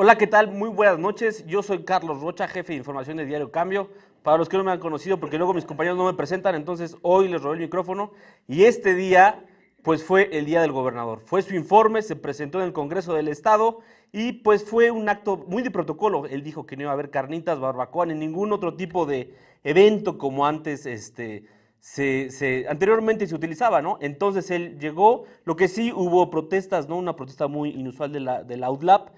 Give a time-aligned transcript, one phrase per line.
[0.00, 0.52] Hola, ¿qué tal?
[0.52, 1.44] Muy buenas noches.
[1.48, 3.90] Yo soy Carlos Rocha, jefe de información de Diario Cambio.
[4.22, 6.96] Para los que no me han conocido, porque luego mis compañeros no me presentan, entonces
[7.02, 8.12] hoy les robé el micrófono.
[8.46, 9.44] Y este día,
[9.82, 11.22] pues fue el día del gobernador.
[11.24, 13.80] Fue su informe, se presentó en el Congreso del Estado
[14.12, 16.26] y pues fue un acto muy de protocolo.
[16.26, 19.34] Él dijo que no iba a haber carnitas, barbacoa, ni ningún otro tipo de
[19.64, 21.42] evento como antes este,
[21.80, 23.98] se, anteriormente se utilizaba, ¿no?
[24.00, 26.96] Entonces él llegó, lo que sí hubo protestas, ¿no?
[26.96, 29.08] Una protesta muy inusual de la, de la UDLAP,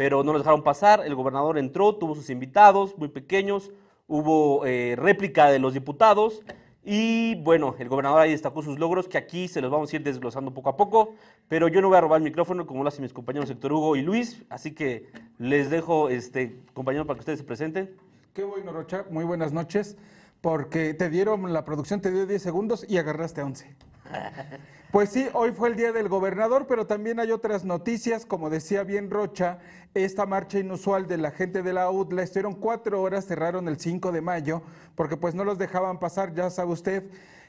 [0.00, 1.02] pero no lo dejaron pasar.
[1.04, 3.70] El gobernador entró, tuvo sus invitados muy pequeños,
[4.08, 6.40] hubo eh, réplica de los diputados.
[6.82, 10.02] Y bueno, el gobernador ahí destacó sus logros, que aquí se los vamos a ir
[10.02, 11.16] desglosando poco a poco,
[11.48, 13.94] pero yo no voy a robar el micrófono como lo hacen mis compañeros Héctor Hugo
[13.94, 17.94] y Luis, así que les dejo, este, compañero, para que ustedes se presenten.
[18.32, 19.98] Qué bueno, Rocha, muy buenas noches,
[20.40, 23.76] porque te dieron, la producción te dio 10 segundos y agarraste 11.
[24.90, 28.82] Pues sí, hoy fue el día del gobernador, pero también hay otras noticias, como decía
[28.82, 29.60] bien Rocha,
[29.94, 34.10] esta marcha inusual de la gente de la UDLA, estuvieron cuatro horas, cerraron el 5
[34.10, 34.62] de mayo,
[34.96, 37.04] porque pues no los dejaban pasar, ya sabe usted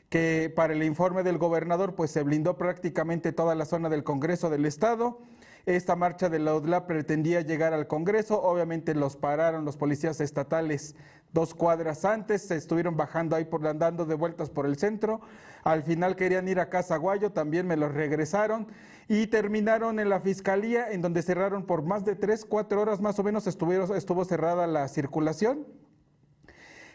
[0.09, 4.51] que para el informe del gobernador pues se blindó prácticamente toda la zona del Congreso
[4.51, 5.17] del Estado.
[5.65, 10.95] Esta marcha de la UDLA pretendía llegar al Congreso, obviamente los pararon los policías estatales
[11.33, 15.21] dos cuadras antes, se estuvieron bajando ahí por andando de vueltas por el centro.
[15.63, 18.67] Al final querían ir a Casa Guayo, también me los regresaron
[19.07, 23.19] y terminaron en la fiscalía, en donde cerraron por más de tres, cuatro horas más
[23.19, 25.67] o menos, estuvieron, estuvo cerrada la circulación.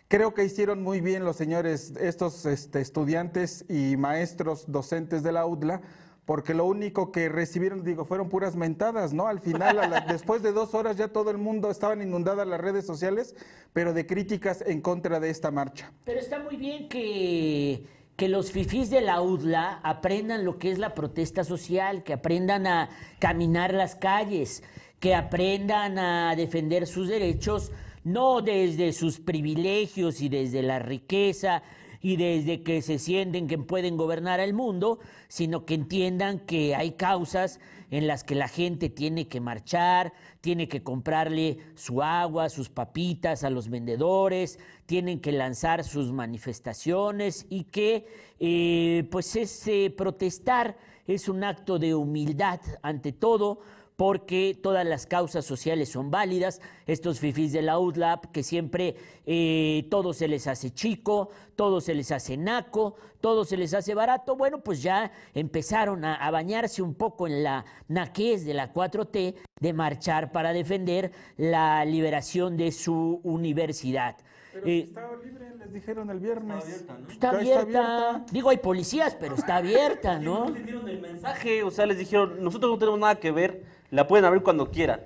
[0.09, 5.47] Creo que hicieron muy bien los señores, estos este, estudiantes y maestros docentes de la
[5.47, 5.83] UDLA,
[6.25, 9.27] porque lo único que recibieron, digo, fueron puras mentadas, ¿no?
[9.27, 9.79] Al final,
[10.09, 13.35] después de dos horas ya todo el mundo estaban inundadas las redes sociales,
[13.73, 15.93] pero de críticas en contra de esta marcha.
[16.05, 17.85] Pero está muy bien que,
[18.17, 22.67] que los fifís de la UDLA aprendan lo que es la protesta social, que aprendan
[22.67, 24.63] a caminar las calles,
[25.01, 27.73] que aprendan a defender sus derechos,
[28.05, 31.63] no desde sus privilegios y desde la riqueza,
[32.01, 36.93] y desde que se sienten que pueden gobernar el mundo, sino que entiendan que hay
[36.93, 37.59] causas
[37.91, 43.45] en las que la gente tiene que marchar, tiene que comprarle su agua, sus papitas
[43.45, 48.07] a los vendedores, tienen que lanzar sus manifestaciones y que
[48.39, 50.77] eh, pues ese protestar
[51.07, 53.61] es un acto de humildad ante todo,
[53.97, 56.61] porque todas las causas sociales son válidas.
[56.87, 61.95] Estos fifís de la UDLAP, que siempre eh, todo se les hace chico, todo se
[61.95, 66.95] les hace naco, todo se les hace barato, bueno, pues ya empezaron a, bañarse un
[66.95, 73.21] poco en la naquez de la 4T de marchar para defender la liberación de su
[73.25, 74.17] universidad.
[74.57, 76.67] Pero eh, estaba libre, les dijeron el viernes.
[76.67, 78.25] Está abierta, Está abierta.
[78.33, 80.49] Digo, hay policías, pero está abierta, ¿no?
[80.49, 84.07] Sí, no el mensaje, o sea, les dijeron, nosotros no tenemos nada que ver la
[84.07, 85.01] pueden abrir cuando quieran.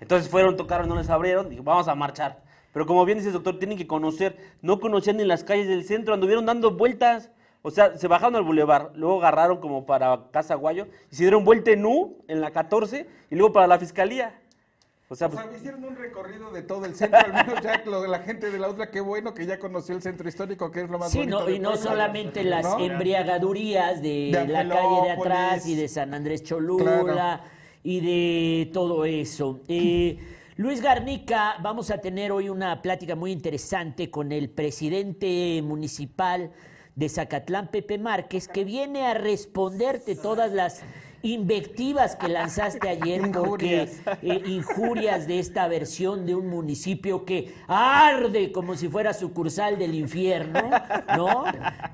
[0.00, 2.42] Entonces fueron, tocaron, no les abrieron, dijo, vamos a marchar.
[2.72, 5.84] Pero como bien dice el doctor, tienen que conocer, no conocían ni las calles del
[5.84, 7.30] centro, anduvieron dando vueltas.
[7.62, 11.44] O sea, se bajaron al bulevar, luego agarraron como para Casa Guayo, y se dieron
[11.44, 14.38] vuelta en U, en la 14, y luego para la fiscalía.
[15.10, 18.08] O sea, pues, hicieron un recorrido de todo el centro, al menos ya lo de
[18.08, 20.90] la gente de la otra, qué bueno que ya conoció el centro histórico, que es
[20.90, 21.46] lo más sí, bonito.
[21.46, 26.42] Sí, y no solamente las embriagadurías de, la calle de atrás y de San Andrés
[26.44, 27.42] Cholula
[27.82, 29.60] y de todo eso.
[29.66, 30.18] Eh,
[30.56, 36.50] Luis Garnica, vamos a tener hoy una plática muy interesante con el presidente municipal
[36.96, 40.82] de Zacatlán, Pepe Márquez, que viene a responderte todas las
[41.22, 43.88] invectivas que lanzaste ayer porque
[44.22, 49.94] eh, injurias de esta versión de un municipio que arde como si fuera sucursal del
[49.94, 50.70] infierno,
[51.16, 51.44] ¿no?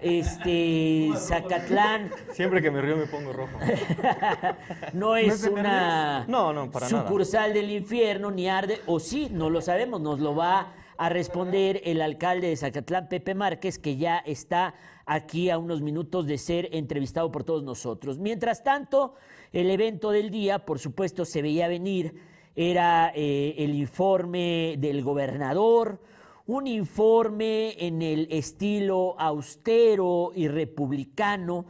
[0.01, 2.11] Este Zacatlán.
[2.33, 3.59] Siempre que me río me pongo rojo.
[4.93, 6.27] no es una
[6.89, 11.81] sucursal del infierno ni arde, o sí, no lo sabemos, nos lo va a responder
[11.85, 14.75] el alcalde de Zacatlán, Pepe Márquez, que ya está
[15.07, 18.19] aquí a unos minutos de ser entrevistado por todos nosotros.
[18.19, 19.15] Mientras tanto,
[19.53, 22.15] el evento del día, por supuesto, se veía venir,
[22.57, 26.01] era eh, el informe del gobernador,
[26.47, 31.67] un informe en el estilo austero y republicano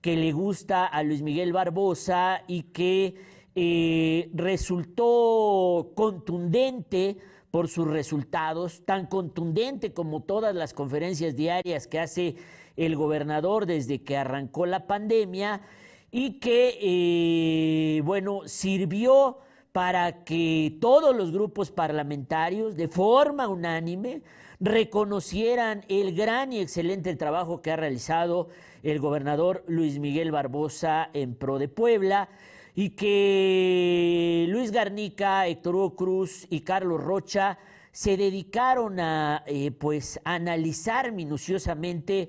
[0.00, 3.14] que le gusta a Luis Miguel Barbosa y que
[3.54, 7.16] eh, resultó contundente
[7.50, 12.36] por sus resultados, tan contundente como todas las conferencias diarias que hace
[12.76, 15.62] el gobernador desde que arrancó la pandemia
[16.10, 19.38] y que, eh, bueno, sirvió
[19.72, 24.22] para que todos los grupos parlamentarios, de forma unánime,
[24.58, 28.48] reconocieran el gran y excelente trabajo que ha realizado
[28.82, 32.28] el gobernador Luis Miguel Barbosa en pro de Puebla
[32.74, 37.58] y que Luis Garnica, Héctor Hugo Cruz y Carlos Rocha
[37.90, 42.28] se dedicaron a eh, pues analizar minuciosamente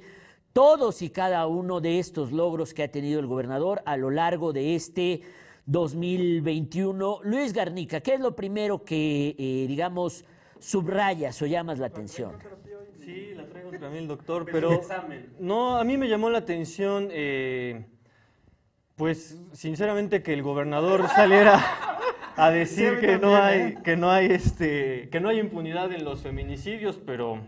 [0.57, 4.54] todos y cada uno de estos logros que ha tenido el gobernador a lo largo
[4.54, 5.21] de este
[5.68, 7.19] 2021.
[7.21, 10.25] Luis Garnica, ¿qué es lo primero que, eh, digamos,
[10.57, 12.31] subrayas o llamas la atención?
[13.06, 14.81] Sí, la traigo también, doctor, pero
[15.39, 17.86] no, a mí me llamó la atención, eh,
[18.95, 21.63] pues, sinceramente, que el gobernador saliera
[22.36, 23.77] a decir que no hay, ¿eh?
[23.83, 27.44] que no hay, este, que no hay impunidad en los feminicidios, pero,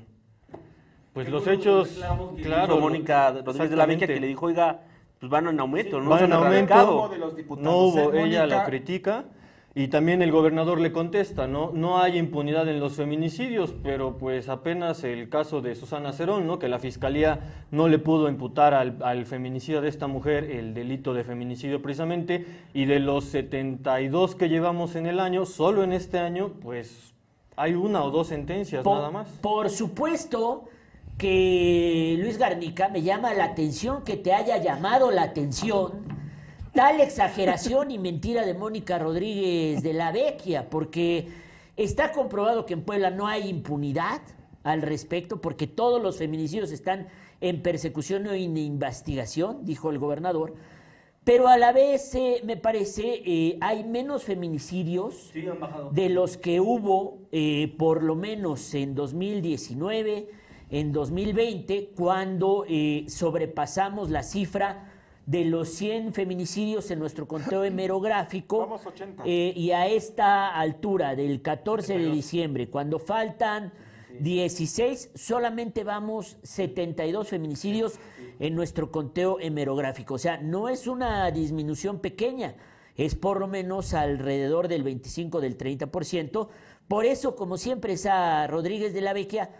[1.27, 1.99] pues, los hechos,
[2.41, 4.81] claro, Mónica Rodríguez de la Vecchia que le dijo, oiga,
[5.19, 6.09] pues van en aumento, ¿no?
[6.09, 6.73] Van en aumento.
[6.73, 7.09] erradicado.
[7.09, 8.23] de los diputados, No hubo, ¿eh?
[8.25, 9.25] ella lo critica
[9.75, 11.71] y también el gobernador le contesta, ¿no?
[11.73, 16.57] No hay impunidad en los feminicidios, pero pues apenas el caso de Susana Cerón, ¿no?
[16.57, 21.13] Que la fiscalía no le pudo imputar al, al feminicida de esta mujer el delito
[21.13, 26.17] de feminicidio precisamente y de los 72 que llevamos en el año, solo en este
[26.17, 27.13] año, pues
[27.57, 29.27] hay una o dos sentencias Por, nada más.
[29.41, 30.68] por supuesto
[31.19, 36.09] que Luis Garnica me llama la atención que te haya llamado la atención
[36.73, 41.27] tal exageración y mentira de Mónica Rodríguez de la Vecchia, porque
[41.75, 44.21] está comprobado que en Puebla no hay impunidad
[44.63, 47.09] al respecto, porque todos los feminicidios están
[47.41, 50.53] en persecución o en investigación, dijo el gobernador.
[51.25, 55.45] Pero a la vez, eh, me parece, eh, hay menos feminicidios Sí,
[55.91, 60.29] de los que hubo eh, por lo menos en 2019,
[60.69, 64.91] en 2020, cuando eh, sobrepasamos la cifra
[65.25, 68.59] de los 100 feminicidios en nuestro conteo hemerográfico.
[68.59, 69.23] Vamos 80.
[69.25, 73.71] eh, y a esta altura del 14 de diciembre, cuando faltan
[74.19, 77.99] 16, solamente vamos 72 feminicidios
[78.39, 80.15] en nuestro conteo hemerográfico.
[80.15, 82.55] O sea, no es una disminución pequeña,
[82.95, 86.47] es por lo menos alrededor del 25, del 30%.
[86.87, 89.51] Por eso, como siempre, esa Rodríguez de la Vecchia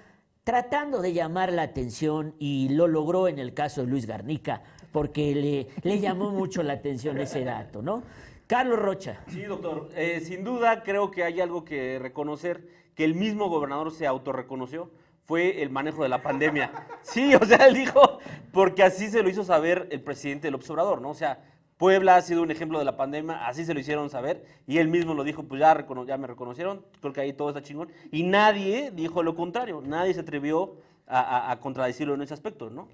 [0.43, 5.35] tratando de llamar la atención y lo logró en el caso de Luis Garnica, porque
[5.35, 8.03] le, le llamó mucho la atención ese dato, ¿no?
[8.47, 9.21] Carlos Rocha.
[9.27, 9.89] Sí, doctor.
[9.95, 14.89] Eh, sin duda creo que hay algo que reconocer, que el mismo gobernador se autorreconoció,
[15.23, 16.71] fue el manejo de la pandemia.
[17.03, 18.17] Sí, o sea, él dijo,
[18.51, 21.11] porque así se lo hizo saber el presidente del observador, ¿no?
[21.11, 21.43] O sea,
[21.79, 24.89] Puebla ha sido un ejemplo de la pandemia, así se lo hicieron saber, y él
[24.89, 27.87] mismo lo dijo, pues ya, recono- ya me reconocieron, creo que ahí todo está chingón,
[28.11, 30.75] y nadie dijo lo contrario, nadie se atrevió
[31.07, 32.89] a, a- a contradecirlo en ese aspecto, ¿no?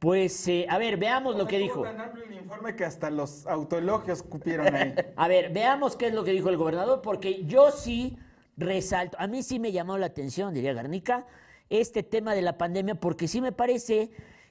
[0.00, 1.82] Pues, eh, a ver, veamos lo que dijo.
[1.84, 4.94] Tan amplio el informe que hasta los autoelogios cupieron ahí.
[5.16, 8.16] A ver, veamos qué es lo que dijo el gobernador, porque yo sí
[8.56, 11.24] resalto, a mí sí me llamó la atención, diría Garnica,
[11.70, 14.10] este tema de la pandemia, porque sí me parece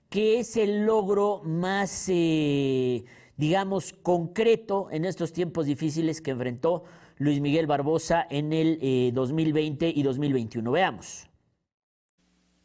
[0.09, 3.03] que es el logro más, eh,
[3.37, 6.83] digamos, concreto en estos tiempos difíciles que enfrentó
[7.17, 10.71] Luis Miguel Barbosa en el eh, 2020 y 2021.
[10.71, 11.27] Veamos.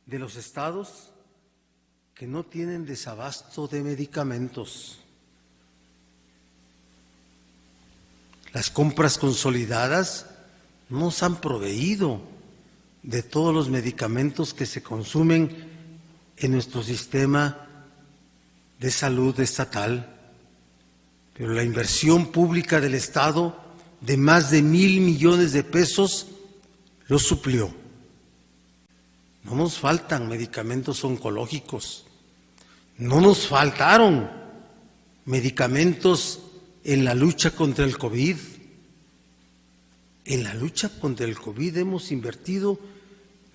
[0.07, 1.13] de los estados
[2.15, 4.99] que no tienen desabasto de medicamentos.
[8.53, 10.27] Las compras consolidadas
[10.91, 12.21] nos han proveído
[13.03, 15.71] de todos los medicamentos que se consumen
[16.37, 17.67] en nuestro sistema
[18.79, 20.22] de salud estatal,
[21.35, 23.57] pero la inversión pública del Estado
[24.01, 26.29] de más de mil millones de pesos
[27.09, 27.73] lo suplió.
[29.45, 32.05] No nos faltan medicamentos oncológicos,
[32.99, 34.31] no nos faltaron
[35.25, 36.41] medicamentos
[36.85, 38.37] en la lucha contra el COVID.
[40.25, 42.79] En la lucha contra el COVID hemos invertido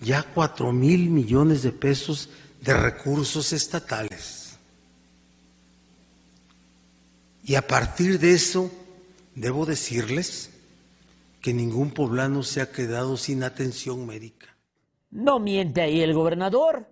[0.00, 2.28] ya cuatro mil millones de pesos
[2.60, 4.37] de recursos estatales.
[7.48, 8.70] Y a partir de eso,
[9.34, 10.50] debo decirles
[11.40, 14.54] que ningún poblano se ha quedado sin atención médica.
[15.10, 16.86] No miente ahí el gobernador.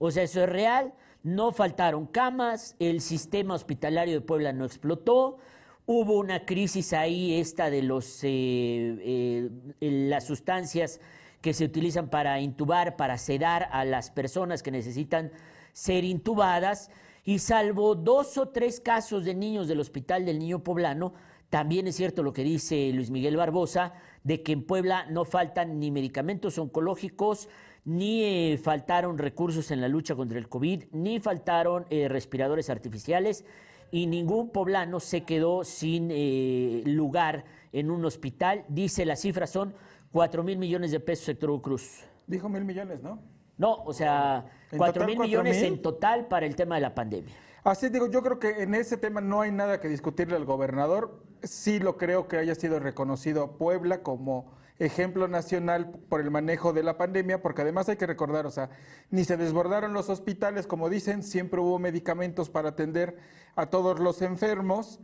[0.00, 0.92] O sea, eso es real.
[1.22, 5.38] No faltaron camas, el sistema hospitalario de Puebla no explotó,
[5.86, 10.98] hubo una crisis ahí, esta de los, eh, eh, las sustancias
[11.40, 15.30] que se utilizan para intubar, para sedar a las personas que necesitan
[15.72, 16.90] ser intubadas.
[17.24, 21.12] Y salvo dos o tres casos de niños del Hospital del Niño Poblano,
[21.50, 23.92] también es cierto lo que dice Luis Miguel Barbosa,
[24.24, 27.48] de que en Puebla no faltan ni medicamentos oncológicos,
[27.84, 33.44] ni eh, faltaron recursos en la lucha contra el COVID, ni faltaron eh, respiradores artificiales,
[33.90, 38.64] y ningún poblano se quedó sin eh, lugar en un hospital.
[38.68, 39.74] Dice, las cifras son
[40.10, 42.04] 4 mil millones de pesos, Hugo Cruz.
[42.26, 43.20] Dijo mil millones, ¿no?
[43.58, 45.64] No, o sea, ¿En 4 total mil millones mil?
[45.66, 47.34] en total para el tema de la pandemia.
[47.64, 51.22] Así digo, yo creo que en ese tema no hay nada que discutirle al gobernador.
[51.42, 56.82] sí lo creo que haya sido reconocido Puebla como ejemplo nacional por el manejo de
[56.82, 58.70] la pandemia, porque además hay que recordar, o sea,
[59.10, 63.16] ni se desbordaron los hospitales, como dicen, siempre hubo medicamentos para atender
[63.54, 65.00] a todos los enfermos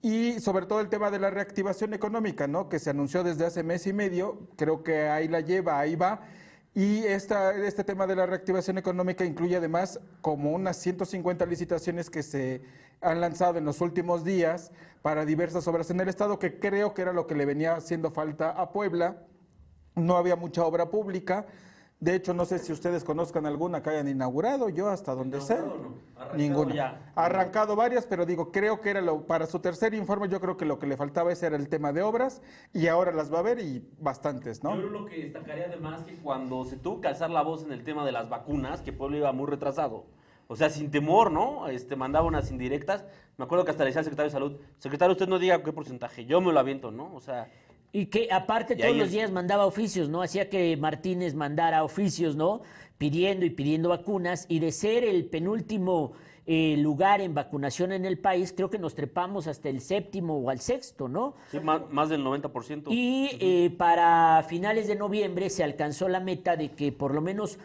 [0.00, 2.68] y sobre todo el tema de la reactivación económica, ¿no?
[2.68, 6.22] Que se anunció desde hace mes y medio, creo que ahí la lleva, ahí va.
[6.74, 12.22] Y esta, este tema de la reactivación económica incluye además como unas 150 licitaciones que
[12.22, 12.62] se
[13.00, 14.70] han lanzado en los últimos días
[15.02, 18.10] para diversas obras en el Estado, que creo que era lo que le venía haciendo
[18.10, 19.22] falta a Puebla.
[19.94, 21.46] No había mucha obra pública.
[22.00, 25.58] De hecho, no sé si ustedes conozcan alguna que hayan inaugurado, yo hasta donde sé.
[26.36, 26.74] Ninguna.
[26.74, 27.12] ya.
[27.16, 30.56] Ha arrancado varias, pero digo, creo que era lo, para su tercer informe, yo creo
[30.56, 32.40] que lo que le faltaba ese era el tema de obras,
[32.72, 34.76] y ahora las va a ver y bastantes, ¿no?
[34.76, 37.72] Yo creo lo que destacaría además que cuando se tuvo que alzar la voz en
[37.72, 40.06] el tema de las vacunas, que Puebla iba muy retrasado.
[40.46, 41.68] O sea, sin temor, ¿no?
[41.68, 43.04] Este, mandaba unas indirectas.
[43.36, 45.72] Me acuerdo que hasta le decía al secretario de salud, secretario, usted no diga qué
[45.72, 47.12] porcentaje, yo me lo aviento, ¿no?
[47.14, 47.48] O sea,
[47.92, 50.22] Y que aparte Y todos los es- días mandaba oficios, ¿no?
[50.22, 52.62] Hacía que Martínez mandara oficios, ¿no?
[52.98, 54.44] Pidiendo y pidiendo vacunas.
[54.48, 56.12] Y de ser el penúltimo
[56.50, 60.48] eh, lugar en vacunación en el país, creo que nos trepamos hasta el séptimo o
[60.48, 61.34] al sexto, ¿no?
[61.50, 62.84] sí, más, más del 90%.
[62.90, 67.58] Y eh, para finales de noviembre se alcanzó la meta de que por lo menos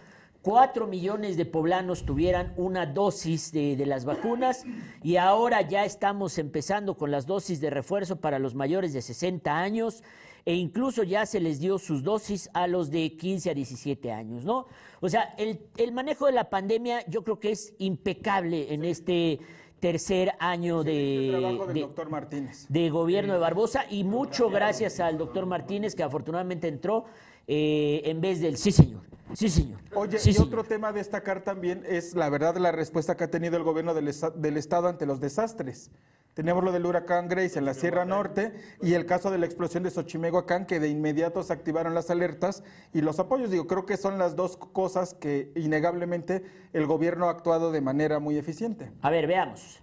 [0.44, 4.66] 4 millones de poblanos tuvieran una dosis de, de las vacunas
[5.02, 9.58] y ahora ya estamos empezando con las dosis de refuerzo para los mayores de 60
[9.58, 10.04] años
[10.46, 14.44] e incluso ya se les dio sus dosis a los de 15 a 17 años,
[14.44, 14.68] ¿no?
[15.00, 19.40] O sea, el, el manejo de la pandemia yo creo que es impecable en este
[19.80, 22.66] tercer año El de, trabajo del de- doctor Martínez.
[22.68, 27.06] de gobierno de Barbosa y mucho gracias al doctor Martínez que afortunadamente entró
[27.48, 29.80] eh, en vez del sí señor, sí señor.
[29.96, 30.48] Oye, sí, y señor".
[30.48, 33.94] otro tema a destacar también es la verdad la respuesta que ha tenido el gobierno
[33.94, 35.92] del, esta- del estado ante los desastres.
[36.34, 39.84] Tenemos lo del huracán Grace en la Sierra Norte y el caso de la explosión
[39.84, 43.52] de Xochimehuacán que de inmediato se activaron las alertas y los apoyos.
[43.52, 48.18] Digo, creo que son las dos cosas que innegablemente el gobierno ha actuado de manera
[48.18, 48.92] muy eficiente.
[49.04, 49.80] A ver, veamos.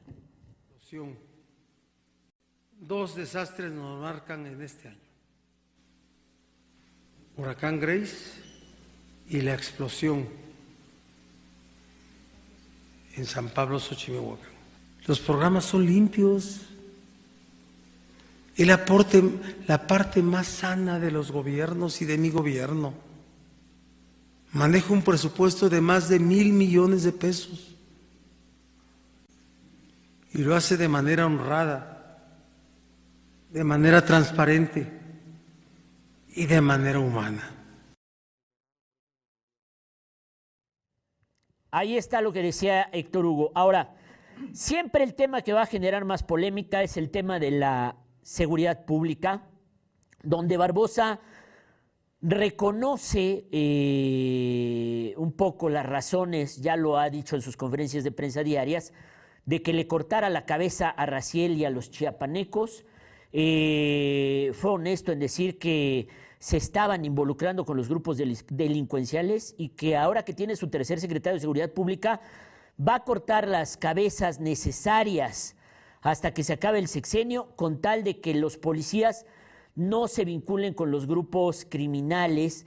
[2.80, 4.98] Dos desastres nos marcan en este año.
[7.36, 8.42] Huracán Grace
[9.30, 10.26] y la explosión
[13.14, 14.50] en San Pablo, Xochimehuacán.
[15.06, 16.62] Los programas son limpios.
[18.56, 19.22] El aporte,
[19.68, 22.92] la parte más sana de los gobiernos y de mi gobierno.
[24.52, 27.76] Manejo un presupuesto de más de mil millones de pesos
[30.32, 32.18] y lo hace de manera honrada,
[33.52, 34.90] de manera transparente
[36.34, 37.59] y de manera humana.
[41.72, 43.52] Ahí está lo que decía Héctor Hugo.
[43.54, 43.94] Ahora,
[44.52, 48.84] siempre el tema que va a generar más polémica es el tema de la seguridad
[48.84, 49.46] pública,
[50.22, 51.20] donde Barbosa
[52.22, 58.42] reconoce eh, un poco las razones, ya lo ha dicho en sus conferencias de prensa
[58.42, 58.92] diarias,
[59.46, 62.84] de que le cortara la cabeza a Raciel y a los chiapanecos.
[63.32, 66.08] Eh, fue honesto en decir que
[66.40, 71.34] se estaban involucrando con los grupos delincuenciales y que ahora que tiene su tercer secretario
[71.34, 72.22] de Seguridad Pública
[72.80, 75.54] va a cortar las cabezas necesarias
[76.00, 79.26] hasta que se acabe el sexenio con tal de que los policías
[79.74, 82.64] no se vinculen con los grupos criminales.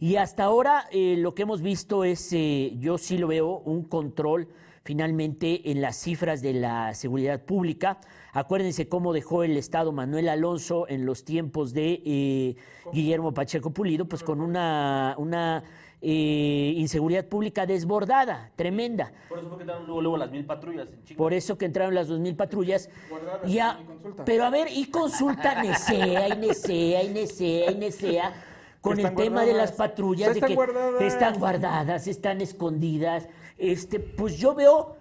[0.00, 3.84] Y hasta ahora eh, lo que hemos visto es, eh, yo sí lo veo, un
[3.84, 4.48] control
[4.84, 7.98] finalmente en las cifras de la seguridad pública.
[8.32, 12.56] Acuérdense cómo dejó el Estado Manuel Alonso en los tiempos de eh,
[12.92, 15.62] Guillermo Pacheco Pulido, pues con una, una
[16.00, 19.12] eh, inseguridad pública desbordada, tremenda.
[19.28, 21.16] Por eso fue que entraron luego, luego las mil patrullas en.
[21.16, 22.90] Por eso que entraron las 2.000 patrullas.
[23.08, 23.78] Guardadas Y a-
[24.24, 28.32] pero a ver, y consulta Nesea, y Nesea, y Nesea, y Nesea,
[28.80, 31.02] con el tema de las patrullas, de Están que guardadas.
[31.02, 33.28] están guardadas, están escondidas.
[33.62, 34.96] Este, pues yo veo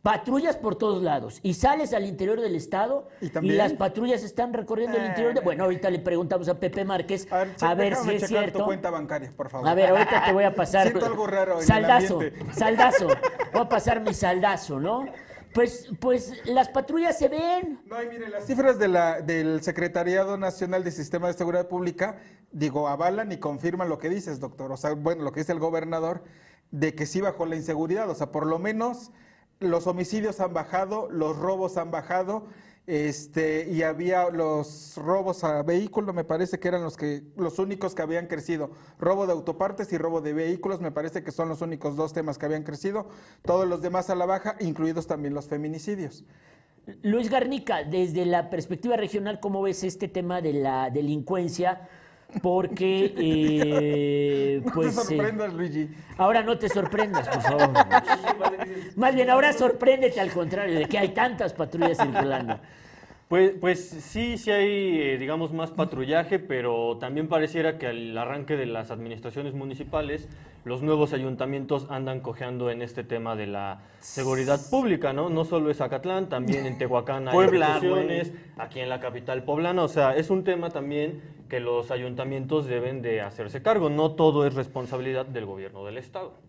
[0.00, 1.40] patrullas por todos lados.
[1.42, 5.40] Y sales al interior del estado ¿Y las patrullas están recorriendo el interior de.
[5.40, 8.60] Bueno, ahorita le preguntamos a Pepe Márquez a ver, si es cierto.
[8.60, 9.68] tu cuenta bancaria, por favor.
[9.68, 10.82] A ver, ahorita te voy a pasar.
[10.86, 12.20] Siento algo raro Saldazo,
[12.52, 13.08] saldazo.
[13.52, 15.06] Voy a pasar mi saldazo, ¿no?
[15.52, 17.80] Pues, pues las patrullas se ven.
[17.86, 22.18] No, y mire, las cifras de la, del Secretariado Nacional de Sistema de Seguridad Pública,
[22.52, 24.70] digo, avalan y confirman lo que dices, doctor.
[24.70, 26.22] O sea, bueno, lo que dice el gobernador,
[26.70, 28.08] de que sí bajó la inseguridad.
[28.10, 29.10] O sea, por lo menos
[29.60, 32.46] los homicidios han bajado, los robos han bajado
[32.86, 37.94] este, y había los robos a vehículos, me parece que eran los que los únicos
[37.94, 38.70] que habían crecido.
[38.98, 42.38] Robo de autopartes y robo de vehículos, me parece que son los únicos dos temas
[42.38, 43.08] que habían crecido.
[43.42, 46.24] Todos los demás a la baja, incluidos también los feminicidios.
[47.02, 51.88] Luis Garnica, desde la perspectiva regional, ¿cómo ves este tema de la delincuencia?
[52.40, 54.35] Porque, eh,
[54.76, 54.94] pues...
[54.94, 55.88] no te eh, sorprendas, Luigi.
[56.16, 57.70] ahora no te sorprendas, por favor.
[58.96, 62.60] Más bien, ahora sorpréndete al contrario, de que hay tantas patrullas circulando.
[63.28, 68.56] Pues, pues sí, sí hay, eh, digamos, más patrullaje, pero también pareciera que al arranque
[68.56, 70.28] de las administraciones municipales,
[70.64, 75.28] los nuevos ayuntamientos andan cojeando en este tema de la seguridad pública, ¿no?
[75.28, 77.80] No solo es Acatlán, también en Tehuacán hay Puebla,
[78.58, 83.02] aquí en la capital poblana, o sea, es un tema también que los ayuntamientos deben
[83.02, 86.45] de hacerse cargo, no todo es responsabilidad del gobierno del estado.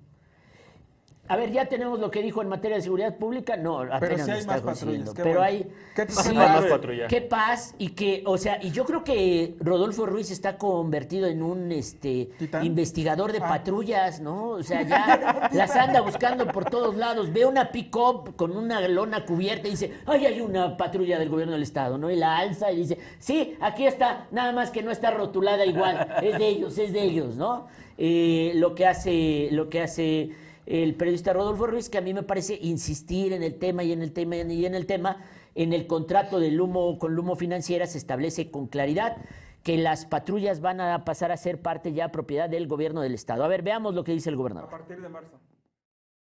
[1.29, 3.57] A ver, ya tenemos lo que dijo en materia de seguridad pública.
[3.57, 5.11] No, apenas sí lo hay está más consiguiendo.
[5.11, 5.43] patrullas, qué Pero bueno.
[5.43, 5.71] hay.
[5.95, 6.69] ¿Qué te sí, parece?
[6.69, 7.07] Más.
[7.09, 11.41] Qué paz y que, o sea, y yo creo que Rodolfo Ruiz está convertido en
[11.43, 12.65] un este ¿Titán?
[12.65, 13.47] investigador de Ah.
[13.49, 14.49] patrullas, ¿no?
[14.49, 17.31] O sea, ya las anda buscando por todos lados.
[17.33, 21.53] Ve una pick-up con una lona cubierta y dice, ay, hay una patrulla del gobierno
[21.53, 22.09] del estado, ¿no?
[22.11, 26.07] Y la alza y dice, sí, aquí está, nada más que no está rotulada igual,
[26.21, 27.67] es de ellos, es de ellos, ¿no?
[27.97, 30.29] Eh, lo que hace, lo que hace
[30.67, 34.01] el periodista Rodolfo Ruiz, que a mí me parece insistir en el tema y en
[34.01, 35.23] el tema y en el tema,
[35.55, 39.15] en el contrato de Lumo con Lumo Financiera se establece con claridad
[39.63, 43.45] que las patrullas van a pasar a ser parte ya propiedad del gobierno del estado.
[43.45, 44.69] A ver, veamos lo que dice el A gobernador.
[44.69, 45.39] partir de marzo.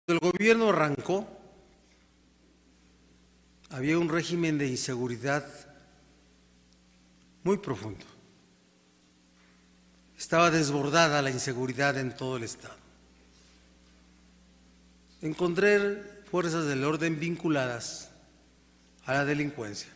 [0.06, 1.26] Cuando el gobierno arrancó,
[3.70, 5.46] había un régimen de inseguridad
[7.44, 8.06] muy profundo.
[10.18, 12.79] Estaba desbordada la inseguridad en todo el Estado.
[15.22, 15.96] Encontré
[16.30, 18.10] fuerzas del orden vinculadas
[19.06, 19.90] a la delincuencia.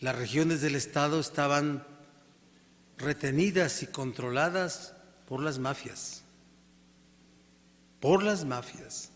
[0.00, 1.86] Las regiones del Estado estaban
[2.98, 4.94] retenidas y controladas
[5.26, 6.22] por las mafias
[8.00, 9.10] por las mafias.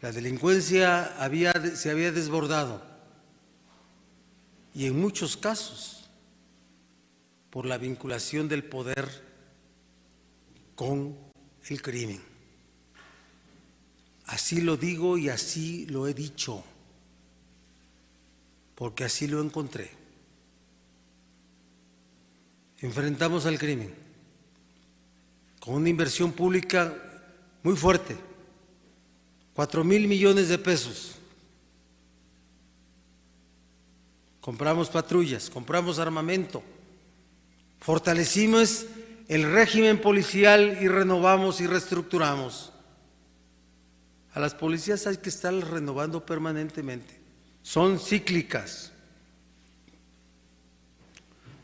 [0.00, 2.82] La delincuencia había, se había desbordado
[4.74, 6.08] y en muchos casos
[7.50, 9.08] por la vinculación del poder
[10.76, 11.16] con
[11.68, 12.20] el crimen.
[14.26, 16.62] Así lo digo y así lo he dicho,
[18.74, 19.90] porque así lo encontré.
[22.80, 23.94] Enfrentamos al crimen
[25.60, 26.94] con una inversión pública
[27.62, 28.16] muy fuerte,
[29.54, 31.16] cuatro mil millones de pesos.
[34.40, 36.62] Compramos patrullas, compramos armamento,
[37.80, 38.86] fortalecimos
[39.28, 42.72] el régimen policial y renovamos y reestructuramos.
[44.32, 47.20] A las policías hay que estarlas renovando permanentemente,
[47.62, 48.92] son cíclicas.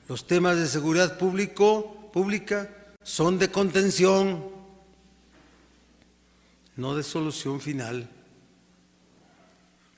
[0.08, 2.70] Los temas de seguridad público, pública
[3.02, 4.44] son de contención,
[6.76, 8.10] no de solución final.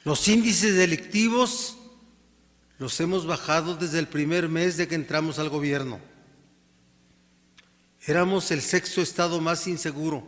[0.05, 1.77] Los índices delictivos
[2.79, 5.99] los hemos bajado desde el primer mes de que entramos al gobierno.
[8.09, 10.23] Éramos el sexto estado más inseguro.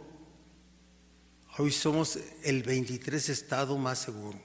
[1.58, 4.40] Hoy somos el 23 estado más seguro.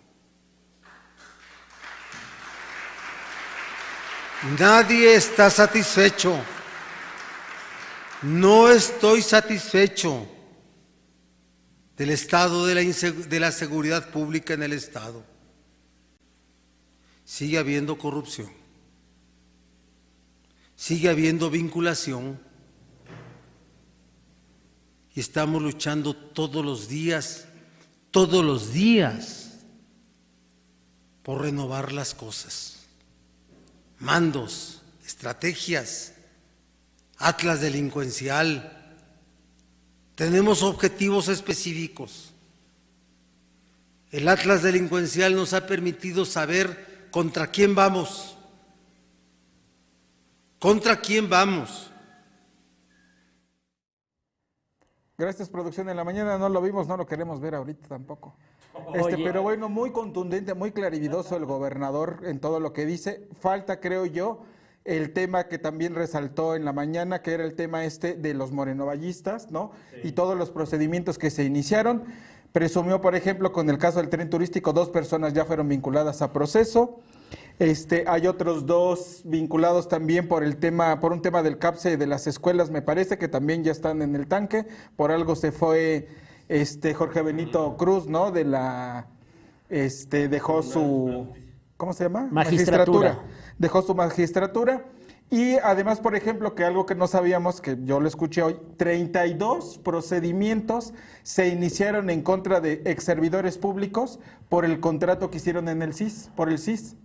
[4.60, 6.39] Nadie está satisfecho.
[8.22, 10.28] No estoy satisfecho
[11.98, 15.24] del estado de la, de la, seguridad pública en el Estado.
[17.26, 18.52] Sigue habiendo corrupción.
[20.76, 22.53] Sigue habiendo vinculación.
[25.15, 27.45] Y estamos luchando todos los días,
[28.12, 29.60] todos los días,
[31.21, 32.88] por renovar las cosas.
[33.99, 36.13] Mandos, estrategias
[37.23, 38.95] atlas delincuencial.
[40.15, 42.34] Tenemos objetivos específicos.
[44.12, 48.36] El atlas delincuencial nos ha permitido saber contra quién vamos.
[50.60, 51.89] ¿Contra quién vamos?
[55.17, 55.89] Gracias, producción.
[55.89, 58.34] En la mañana no lo vimos, no lo queremos ver ahorita tampoco.
[58.95, 59.23] Este, Oye.
[59.23, 63.28] pero bueno, muy contundente, muy clarividoso el gobernador en todo lo que dice.
[63.39, 64.41] Falta, creo yo,
[64.84, 68.52] el tema que también resaltó en la mañana, que era el tema este de los
[68.52, 69.71] morenovallistas, ¿no?
[70.04, 72.04] Y todos los procedimientos que se iniciaron.
[72.52, 76.34] Presumió, por ejemplo, con el caso del tren turístico, dos personas ya fueron vinculadas a
[76.34, 76.99] proceso.
[77.60, 82.08] Este, hay otros dos vinculados también por el tema, por un tema del CAPSE de
[82.08, 84.66] las escuelas, me parece que también ya están en el tanque.
[84.96, 86.08] Por algo se fue
[86.50, 88.32] este Jorge Benito Cruz, ¿no?
[88.32, 89.08] De la
[89.70, 91.28] este, dejó su,
[91.78, 92.28] ¿cómo se llama?
[92.32, 93.24] Magistratura.
[93.58, 94.86] Dejó su magistratura.
[95.30, 99.80] Y además, por ejemplo, que algo que no sabíamos, que yo lo escuché hoy, 32
[99.80, 105.82] procedimientos se iniciaron en contra de ex servidores públicos por el contrato que hicieron en
[105.82, 106.98] el CIS, por el CIS.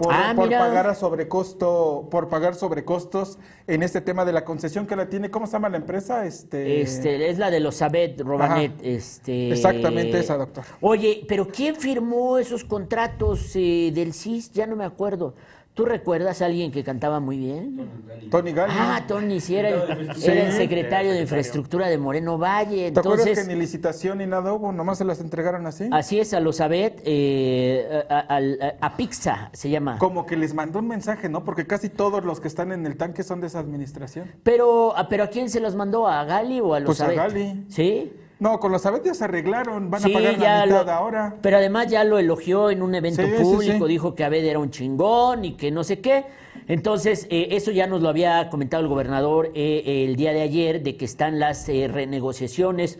[0.00, 4.86] Por, Ah, por pagar a sobrecosto, por pagar sobrecostos en este tema de la concesión
[4.86, 6.24] que la tiene, ¿cómo se llama la empresa?
[6.24, 8.72] Este, Este, es la de los Abed Robanet.
[8.72, 8.80] Ajá.
[8.82, 10.64] Este, Exactamente esa, doctor.
[10.80, 14.52] Oye, pero ¿quién firmó esos contratos eh, del CIS?
[14.52, 15.34] Ya no me acuerdo.
[15.80, 17.88] ¿Tú recuerdas a alguien que cantaba muy bien?
[18.30, 18.74] Tony Gali.
[18.76, 20.30] Ah, Tony, sí, era el, Sí.
[20.30, 22.92] era el secretario de infraestructura de Moreno Valle.
[22.92, 24.72] ¿Te acuerdas Entonces, que ni licitación ni nada hubo?
[24.72, 25.88] Nomás se las entregaron así.
[25.90, 29.96] así es, a los Abed, eh, a, a- a Pixa se llama.
[29.96, 31.44] Como que les mandó un mensaje, ¿no?
[31.44, 34.30] Porque casi todos los que están en el tanque son de esa administración.
[34.42, 36.06] Pero, ah, pero ¿a quién se los mandó?
[36.06, 37.10] ¿A Gali o a los Pues a?
[37.10, 37.64] Gali.
[37.70, 38.12] ¿Sí?
[38.40, 41.36] No, con los abetios se arreglaron, van Sí, a pagar ya la mitad lo- ahora.
[41.42, 43.92] Pero además ya lo elogió en un evento Sí, público, sí.
[43.92, 46.24] dijo que Abed era un chingón y que no sé qué.
[46.66, 50.82] Entonces, eh, eso ya nos lo había comentado el gobernador eh, el día de ayer,
[50.82, 52.98] de que están las eh, renegociaciones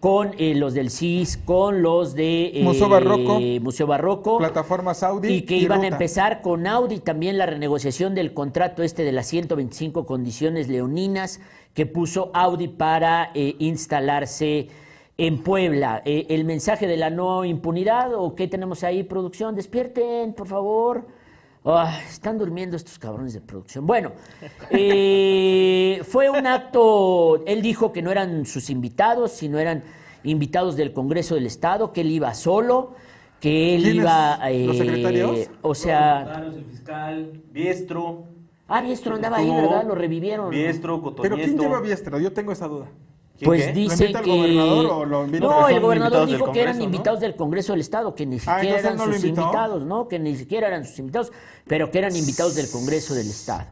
[0.00, 3.38] con eh, los del CIS, con los de eh, Museo Barroco.
[3.60, 4.38] Museo Barroco.
[4.38, 5.28] Plataforma Saudi.
[5.32, 9.26] Y que iban a empezar con Audi también la renegociación del contrato este de las
[9.28, 11.40] 125 condiciones leoninas
[11.74, 14.68] que puso Audi para eh, instalarse
[15.16, 16.02] en Puebla.
[16.04, 21.06] Eh, el mensaje de la no impunidad o qué tenemos ahí, producción, despierten, por favor.
[21.64, 23.86] Ah, están durmiendo estos cabrones de producción.
[23.86, 24.12] Bueno,
[24.70, 29.84] eh, fue un acto, él dijo que no eran sus invitados, sino eran
[30.24, 32.94] invitados del Congreso del Estado, que él iba solo,
[33.40, 34.38] que él iba...
[34.50, 35.50] ¿Los secretarios?
[35.62, 36.44] O sea...
[36.46, 38.39] El fiscal, Biestro.
[38.70, 39.84] Ah, Biestro andaba ahí, ¿verdad?
[39.86, 40.48] Lo revivieron.
[40.50, 41.36] Biestro, Pero Cotonieto.
[41.36, 42.18] ¿quién lleva Biestro?
[42.20, 42.86] Yo tengo esa duda.
[43.36, 43.72] ¿Quién Pues qué?
[43.72, 44.30] dice invita el que...
[44.30, 48.14] gobernador o lo invita- no, el gobernador dijo que eran invitados del Congreso del Estado,
[48.14, 50.08] que ni siquiera Ah, entonces eran no lo sus invitados, ¿no?
[50.08, 51.32] Que ni siquiera eran sus invitados,
[51.66, 53.66] pero que eran invitados del Congreso del Estado.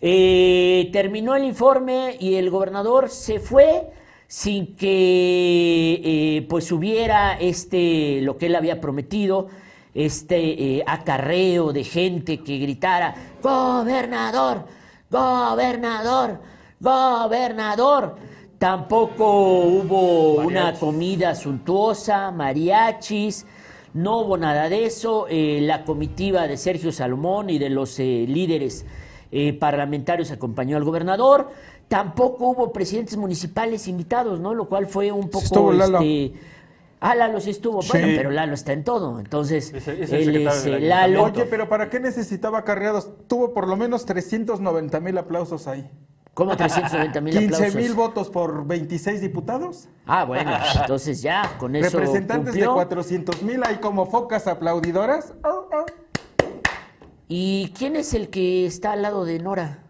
[0.00, 3.90] Eh, terminó el informe y el gobernador se fue
[4.26, 9.48] sin que eh, pues hubiera este lo que él había prometido
[9.94, 14.64] este eh, acarreo de gente que gritara gobernador
[15.10, 16.40] gobernador
[16.78, 18.16] gobernador
[18.58, 23.46] tampoco hubo una comida suntuosa mariachis
[23.92, 25.26] no hubo nada de eso.
[25.28, 28.86] Eh, la comitiva de Sergio Salomón y de los eh, líderes
[29.58, 31.50] parlamentarios acompañó al gobernador.
[31.88, 34.54] Tampoco hubo presidentes municipales invitados, ¿no?
[34.54, 35.44] Lo cual fue un poco.
[35.44, 35.98] Estuvo Lalo.
[35.98, 36.34] este,
[37.00, 37.80] Ah, Lalo sí estuvo.
[37.80, 37.88] Sí.
[37.92, 39.18] Bueno, pero Lalo está en todo.
[39.20, 41.24] Entonces, Es el- es el él es Lalo.
[41.24, 43.10] Oye, pero ¿para qué necesitaba acarreados?
[43.26, 45.90] Tuvo por lo menos 390 mil aplausos ahí.
[46.34, 47.74] ¿Cómo 390 mil 15 aplausos?
[47.74, 49.88] mil votos por 26 diputados.
[50.06, 52.68] Ah, bueno, entonces ya, con eso Representantes cumplió.
[52.70, 55.32] de 400 mil, hay como focas aplaudidoras.
[55.42, 55.86] Oh, oh.
[57.28, 59.84] ¿Y quién es el que está al lado de Nora?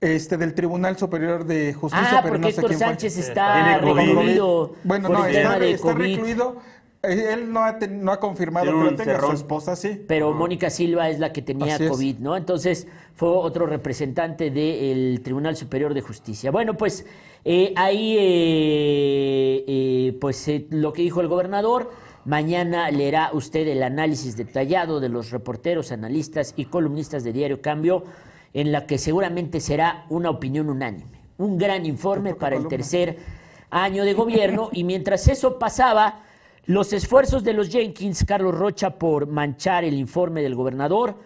[0.00, 2.86] Este del Tribunal Superior de Justicia, Ah, pero porque no sé Héctor quién fue.
[2.88, 6.56] Sánchez está recluido Bueno, por no, está, está recluido.
[7.02, 10.04] Eh, Él no ha, ten- no ha confirmado, un pero tenga su esposa, sí.
[10.06, 11.90] Pero Mónica Silva es la que tenía Así es.
[11.90, 12.36] COVID, ¿no?
[12.36, 16.50] Entonces fue otro representante del Tribunal Superior de Justicia.
[16.52, 17.04] Bueno, pues
[17.44, 21.90] eh, ahí, eh, eh, pues eh, lo que dijo el gobernador,
[22.24, 28.04] mañana leerá usted el análisis detallado de los reporteros, analistas y columnistas de Diario Cambio,
[28.54, 31.18] en la que seguramente será una opinión unánime.
[31.38, 33.18] Un gran informe para el tercer
[33.70, 36.22] año de gobierno y mientras eso pasaba,
[36.66, 41.16] los esfuerzos de los Jenkins, Carlos Rocha, por manchar el informe del gobernador,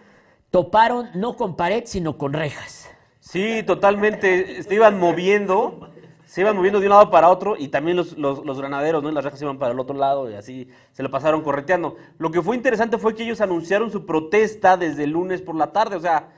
[0.51, 2.89] toparon no con pared, sino con rejas.
[3.19, 4.63] Sí, totalmente.
[4.63, 5.89] Se iban moviendo,
[6.27, 9.11] se iban moviendo de un lado para otro y también los, los, los granaderos, ¿no?
[9.11, 11.97] Y las rejas iban para el otro lado y así se lo pasaron correteando.
[12.19, 15.73] Lo que fue interesante fue que ellos anunciaron su protesta desde el lunes por la
[15.73, 16.29] tarde, o sea,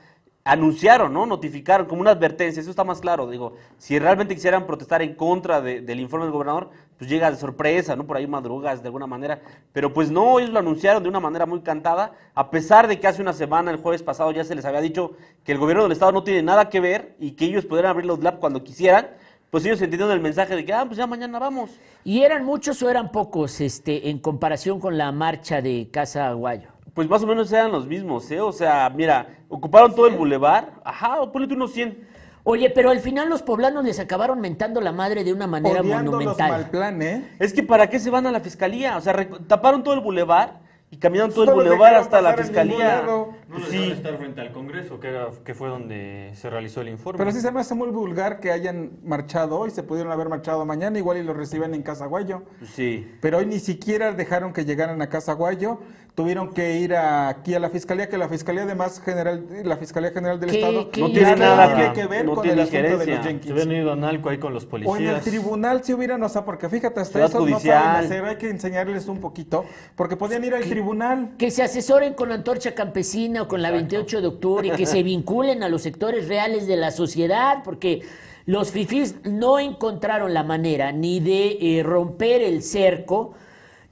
[0.47, 1.25] anunciaron, ¿no?
[1.25, 3.27] Notificaron como una advertencia, eso está más claro.
[3.27, 7.35] Digo, si realmente quisieran protestar en contra de- del informe del gobernador, pues llega de
[7.37, 8.05] sorpresa, ¿no?
[8.05, 9.41] Por ahí madrugas de alguna manera.
[9.73, 13.07] Pero pues no, ellos lo anunciaron de una manera muy cantada, a pesar de que
[13.07, 15.91] hace una semana, el jueves pasado, ya se les había dicho que el gobierno del
[15.93, 19.07] Estado no tiene nada que ver y que ellos pudieran abrir los lab cuando quisieran.
[19.49, 21.71] Pues ellos entendieron el mensaje de que, ah, pues ya mañana vamos.
[22.03, 26.74] ¿Y eran muchos o eran pocos este, en comparación con la marcha de Casa Aguayo?
[26.95, 28.39] Pues más o menos eran los mismos, ¿eh?
[28.41, 32.07] O sea, mira, ocuparon todo el bulevar, ajá, o ponle tú unos 100.
[32.45, 36.11] Oye, pero al final los poblanos les acabaron mentando la madre de una manera Odiando
[36.11, 36.49] los monumental.
[36.51, 37.35] mal plan, ¿eh?
[37.39, 38.95] Es que ¿para qué se van a la fiscalía?
[38.97, 39.13] O sea,
[39.47, 43.01] taparon todo el bulevar Y caminaron todo el No dejaron hasta la fiscalía.
[43.05, 43.91] No Pues les a sí.
[43.91, 47.17] estar frente al Congreso, que, era, que fue donde se realizó el informe.
[47.17, 50.63] Pero sí se me hace muy vulgar que hayan marchado hoy, se pudieron haber marchado
[50.65, 52.43] mañana, igual y lo reciben en Casa Guayo.
[52.59, 53.11] Pues sí.
[53.19, 55.79] Pero hoy ni siquiera dejaron que llegaran a Casa Guayo,
[56.15, 60.11] tuvieron que ir a- aquí a la Fiscalía, que la Fiscalía además general, la Fiscalía
[60.11, 62.67] General del ¿Qué- Estado qué No tiene Nada que, que ver no con tiene el
[62.67, 63.25] asunto de los.
[63.25, 63.61] Jenkins.
[63.61, 65.23] Se ido a Nalco ahí con los O en el policías.
[65.25, 68.49] tribunal si hubieran, o sea, porque fíjate, hasta Ciudad eso no saben hacer, hay que
[68.49, 69.65] enseñarles un poquito,
[69.97, 71.31] porque podían ir al tribunal.
[71.37, 75.03] Que se asesoren con Antorcha Campesina o con la 28 de octubre y que se
[75.03, 78.01] vinculen a los sectores reales de la sociedad, porque
[78.45, 83.33] los fifís no encontraron la manera ni de eh, romper el cerco,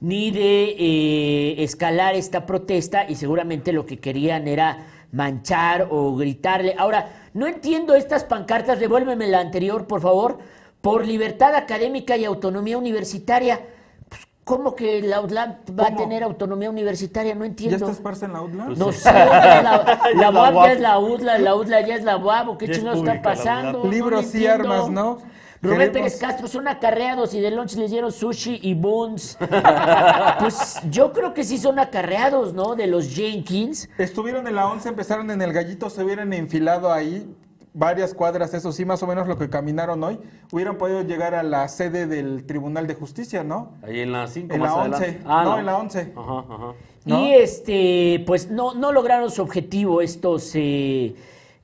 [0.04, 6.74] ni de eh, escalar esta protesta, y seguramente lo que querían era manchar o gritarle.
[6.76, 10.38] Ahora, no entiendo estas pancartas, devuélveme la anterior, por favor,
[10.82, 13.60] por libertad académica y autonomía universitaria.
[14.10, 17.34] Pues, ¿Cómo que la UDLAM va a tener autonomía universitaria?
[17.34, 17.76] No ¿Ya entiendo.
[17.86, 18.66] estás parce en la UDLA?
[18.66, 19.62] Pues No sé, la,
[20.14, 20.54] la, Ya UAP.
[20.66, 23.22] ya es la UDLA, la UDLA ya es la UAP, ¿o ¿qué Ya chingados está
[23.22, 23.84] pasando?
[23.90, 24.70] Libros y entiendo.
[24.70, 25.18] armas, ¿no?
[25.64, 29.36] Rubén Pérez Castro son acarreados y de lunch les dieron sushi y buns.
[30.38, 32.74] pues yo creo que sí son acarreados, ¿no?
[32.76, 33.88] De los Jenkins.
[33.98, 37.34] Estuvieron en la 11, empezaron en el gallito, se hubieran enfilado ahí
[37.72, 40.20] varias cuadras, eso sí, más o menos lo que caminaron hoy,
[40.52, 43.72] hubieran podido llegar a la sede del Tribunal de Justicia, ¿no?
[43.82, 45.06] Ahí en la 5 En más la adelante.
[45.08, 45.20] 11.
[45.26, 46.12] Ah, no, en la 11.
[46.16, 46.74] Ajá, ajá.
[47.04, 47.20] ¿No?
[47.20, 50.52] Y este, pues no, no lograron su objetivo estos.
[50.54, 51.14] eh,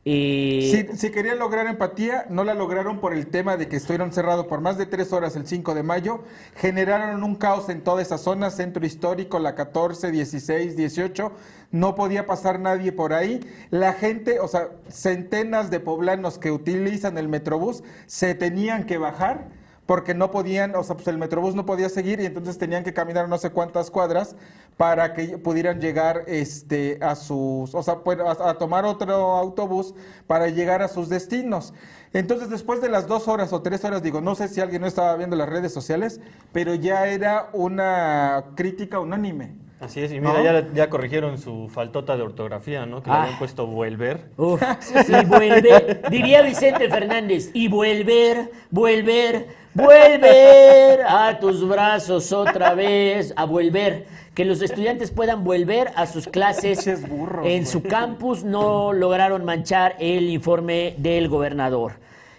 [0.03, 4.47] Si, si querían lograr empatía, no la lograron por el tema de que estuvieron cerrados
[4.47, 6.25] por más de tres horas el 5 de mayo.
[6.57, 11.33] Generaron un caos en toda esa zona, centro histórico, la 14, 16, 18.
[11.73, 13.41] No podía pasar nadie por ahí.
[13.69, 19.60] La gente, o sea, centenas de poblanos que utilizan el Metrobús se tenían que bajar
[19.91, 22.95] porque no podían, o sea, pues el Metrobús no podía seguir y entonces tenían que
[22.95, 24.37] caminar no sé cuántas cuadras
[24.77, 29.93] para que pudieran llegar este, a sus, o sea, pues, a, a tomar otro autobús
[30.29, 31.75] para llegar a sus destinos.
[32.13, 34.87] Entonces, después de las dos horas o tres horas, digo, no sé si alguien no
[34.87, 36.21] estaba viendo las redes sociales,
[36.53, 39.57] pero ya era una crítica unánime.
[39.81, 40.45] Así es, y mira, ¿No?
[40.45, 43.03] ya, ya corrigieron su faltota de ortografía, ¿no?
[43.03, 43.23] Que le Ah.
[43.23, 44.27] habían puesto volver.
[44.37, 44.61] Uf,
[45.09, 53.45] y vuelve, diría Vicente Fernández, y volver, volver, volver a tus brazos otra vez, a
[53.45, 54.07] volver.
[54.35, 58.45] Que los estudiantes puedan volver a sus clases burros, en su campus.
[58.45, 61.95] No lograron manchar el informe del gobernador.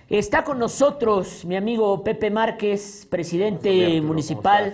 [0.09, 4.73] Está con nosotros mi amigo Pepe Márquez, presidente Buenos días, Arturo, ¿cómo municipal?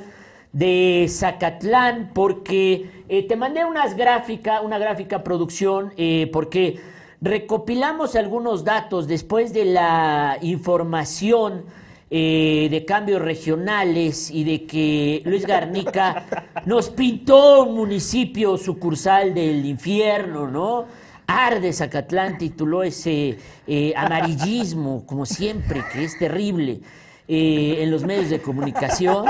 [0.53, 6.79] De Zacatlán porque eh, te mandé unas gráfica, una gráfica producción eh, porque
[7.21, 11.65] recopilamos algunos datos después de la información
[12.09, 16.25] eh, de cambios regionales y de que Luis Garnica
[16.65, 20.85] nos pintó un municipio sucursal del infierno, ¿no?
[21.27, 26.79] Arde Zacatlán tituló ese eh, amarillismo, como siempre, que es terrible
[27.27, 29.25] eh, en los medios de comunicación.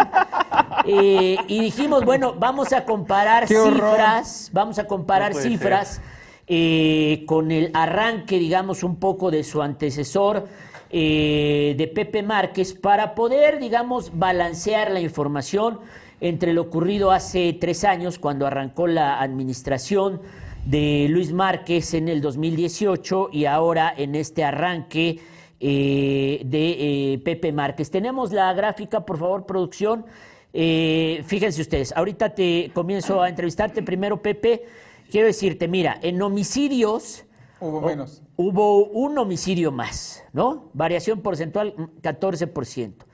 [0.85, 5.99] Eh, y dijimos, bueno, vamos a comparar cifras, vamos a comparar No cifras
[6.47, 10.47] eh, con el arranque, digamos, un poco de su antecesor,
[10.89, 15.79] de Pepe Márquez, para poder, digamos, balancear la información
[16.21, 20.21] entre lo ocurrido hace tres años, cuando arrancó la administración
[20.65, 25.19] de Luis Márquez en el 2018 y ahora en este arranque
[25.59, 27.89] eh, de eh, Pepe Márquez.
[27.89, 30.05] Tenemos la gráfica, por favor, producción.
[30.53, 33.83] Eh, fíjense ustedes, ahorita te comienzo a entrevistarte.
[33.83, 34.65] Primero, Pepe,
[35.11, 37.25] quiero decirte, mira, en homicidios
[37.59, 37.81] Hubo Oh.
[37.81, 38.21] menos.
[38.35, 40.69] hubo un homicidio más, ¿no?
[40.73, 43.05] Variación porcentual, mm, 14%.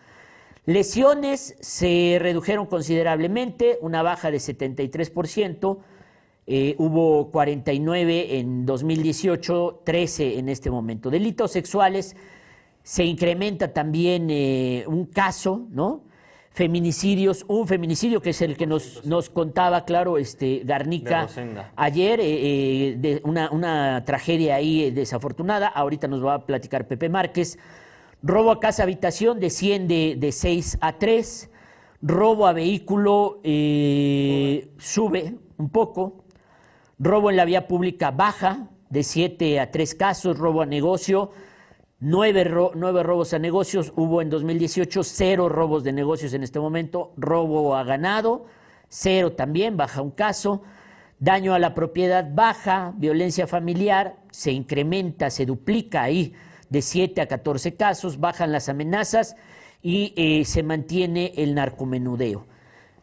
[0.66, 5.80] Lesiones se redujeron considerablemente, una baja de 73%.
[6.46, 11.10] Eh, hubo 49 en 2018, 13 en este momento.
[11.10, 12.16] Delitos sexuales,
[12.84, 16.04] se incrementa también eh, un caso, ¿no?
[16.52, 21.28] Feminicidios, un feminicidio que es el que nos, nos contaba, claro, este Garnica
[21.76, 26.88] ayer, eh, eh, de una, una tragedia ahí eh, desafortunada, ahorita nos va a platicar
[26.88, 27.58] Pepe Márquez.
[28.22, 31.50] Robo a casa habitación desciende de 6 a 3,
[32.04, 36.23] robo a vehículo eh, sube un poco,
[37.00, 41.32] robo en la vía pública baja de 7 a 3 casos, robo a negocio,
[42.06, 47.78] 9, robos a negocios, hubo en 2018 cero robos de negocios en este momento, robo
[47.78, 48.46] a ganado,
[48.90, 50.64] cero también, baja un caso,
[51.20, 56.34] daño a la propiedad baja, violencia familiar, se incrementa, se duplica ahí
[56.70, 59.38] de 7 a 14 casos, bajan las amenazas
[59.82, 62.48] y eh, se mantiene el narcomenudeo.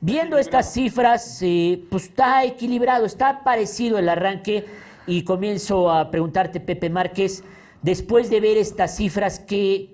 [0.02, 4.64] Viendo estas cifras, eh, pues está equilibrado, está parecido el arranque
[5.06, 7.44] y comienzo a preguntarte, Pepe Márquez,
[7.82, 9.90] después de ver estas cifras, ¿qué,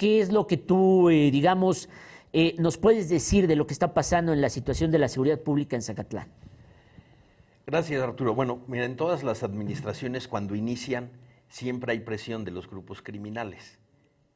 [0.00, 1.90] es lo que tú, eh, digamos,
[2.32, 5.38] eh, nos puedes decir de lo que está pasando en la situación de la seguridad
[5.38, 6.28] pública en Zacatlán?
[7.66, 8.34] Gracias, Arturo.
[8.34, 11.10] Bueno, mira, en todas las administraciones cuando inician
[11.50, 13.78] siempre hay presión de los grupos criminales.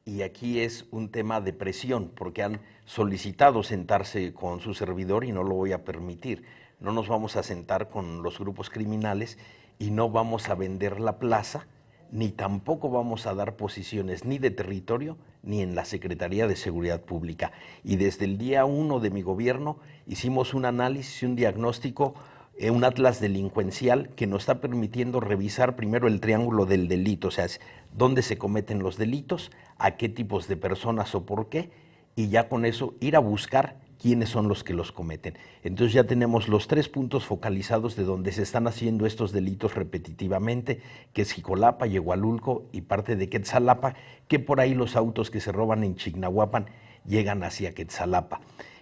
[0.09, 5.31] Y aquí es un tema de presión, porque han solicitado sentarse con su servidor y
[5.31, 6.45] no lo voy a permitir.
[6.79, 9.37] No nos vamos a sentar con los grupos criminales
[9.77, 11.67] y no vamos a vender la plaza,
[12.11, 17.01] ni tampoco vamos a dar posiciones ni de territorio ni en la Secretaría de Seguridad
[17.01, 17.51] Pública.
[17.83, 22.15] Y desde el día uno de mi gobierno hicimos un análisis y un diagnóstico
[22.59, 27.31] eh, un atlas delincuencial que nos está permitiendo revisar primero el triángulo del delito, o
[27.31, 27.47] sea,
[27.95, 31.69] dónde se cometen los delitos, a qué tipos de personas o por qué,
[32.17, 35.37] y ya con eso ir a buscar quiénes son los que los cometen.
[35.63, 40.81] Entonces ya tenemos los tres puntos focalizados de donde se están haciendo estos delitos repetitivamente,
[41.13, 43.95] que es Jicolapa, Yegualulco y parte de Quetzalapa,
[44.27, 46.65] que por ahí los autos que se roban en Chignahuapan
[47.05, 48.41] llegan hacia Quetzalapa.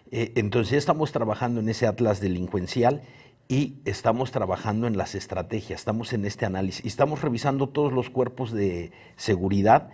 [0.10, 3.04] Eh, entonces ya estamos trabajando en ese atlas delincuencial
[3.48, 8.10] y estamos trabajando en las estrategias, estamos en este análisis y estamos revisando todos los
[8.10, 9.90] cuerpos de seguridad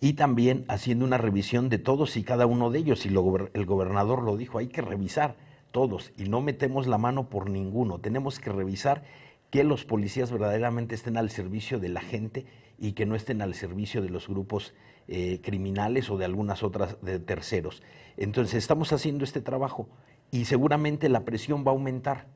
[0.00, 3.06] y también haciendo una revisión de todos y cada uno de ellos.
[3.06, 5.36] Y el gobernador lo dijo, hay que revisar
[5.70, 8.00] todos y no metemos la mano por ninguno.
[8.00, 9.04] Tenemos que revisar
[9.50, 12.46] que los policías verdaderamente estén al servicio de la gente
[12.78, 14.74] y que no estén al servicio de los grupos
[15.06, 17.82] eh, criminales o de algunas otras de terceros.
[18.16, 19.88] Entonces estamos haciendo este trabajo
[20.32, 22.26] y seguramente la presión va a aumentar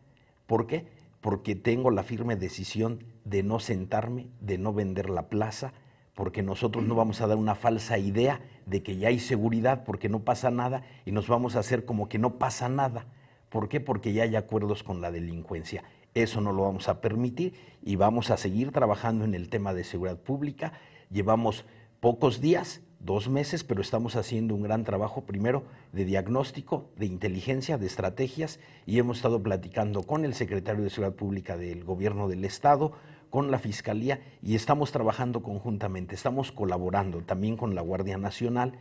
[0.51, 0.85] ¿Por qué?
[1.21, 5.73] Porque tengo la firme decisión de no sentarme, de no vender la plaza,
[6.17, 10.09] porque nosotros no vamos a dar una falsa idea de que ya hay seguridad, porque
[10.09, 13.07] no pasa nada, y nos vamos a hacer como que no pasa nada.
[13.49, 13.79] ¿Por qué?
[13.79, 15.85] Porque ya hay acuerdos con la delincuencia.
[16.15, 19.85] Eso no lo vamos a permitir y vamos a seguir trabajando en el tema de
[19.85, 20.73] seguridad pública.
[21.13, 21.65] Llevamos
[22.01, 27.79] pocos días, dos meses, pero estamos haciendo un gran trabajo primero de diagnóstico, de inteligencia,
[27.79, 32.45] de estrategias y hemos estado platicando con el secretario de Seguridad Pública del Gobierno del
[32.45, 32.93] Estado,
[33.31, 38.73] con la Fiscalía y estamos trabajando conjuntamente, estamos colaborando también con la Guardia Nacional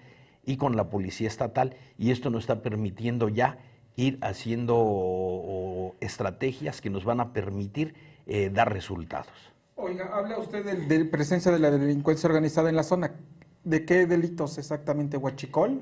[0.46, 3.60] y con la Policía Estatal y esto nos está permitiendo ya
[3.96, 7.94] ir haciendo estrategias que nos van a permitir
[8.26, 9.32] eh, dar resultados.
[9.76, 13.14] Oiga, habla usted de, de presencia de la delincuencia organizada en la zona.
[13.64, 15.18] ¿De qué delitos exactamente?
[15.18, 15.82] ¿Huachicol?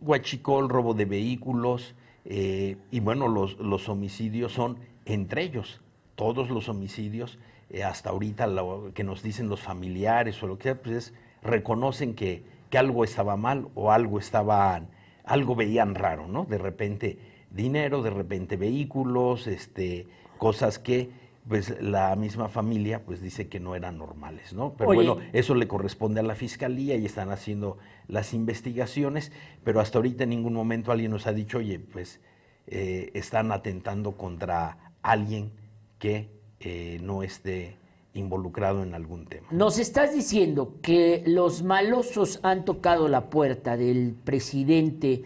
[0.00, 5.80] Huachicol, robo de vehículos, eh, y bueno, los, los, homicidios son entre ellos,
[6.16, 7.38] todos los homicidios,
[7.70, 12.14] eh, hasta ahorita lo que nos dicen los familiares o lo que sea, pues reconocen
[12.14, 14.82] que, que algo estaba mal o algo estaba,
[15.24, 16.46] algo veían raro, ¿no?
[16.46, 17.18] De repente
[17.50, 20.06] dinero, de repente vehículos, este,
[20.38, 21.10] cosas que
[21.48, 24.74] pues la misma familia pues dice que no eran normales, ¿no?
[24.76, 27.78] Pero bueno, eso le corresponde a la fiscalía y están haciendo
[28.08, 29.30] las investigaciones,
[29.62, 32.20] pero hasta ahorita en ningún momento alguien nos ha dicho, oye, pues
[32.66, 35.52] eh, están atentando contra alguien
[35.98, 36.30] que
[36.60, 37.76] eh, no esté
[38.14, 39.46] involucrado en algún tema.
[39.50, 45.24] Nos estás diciendo que los malosos han tocado la puerta del presidente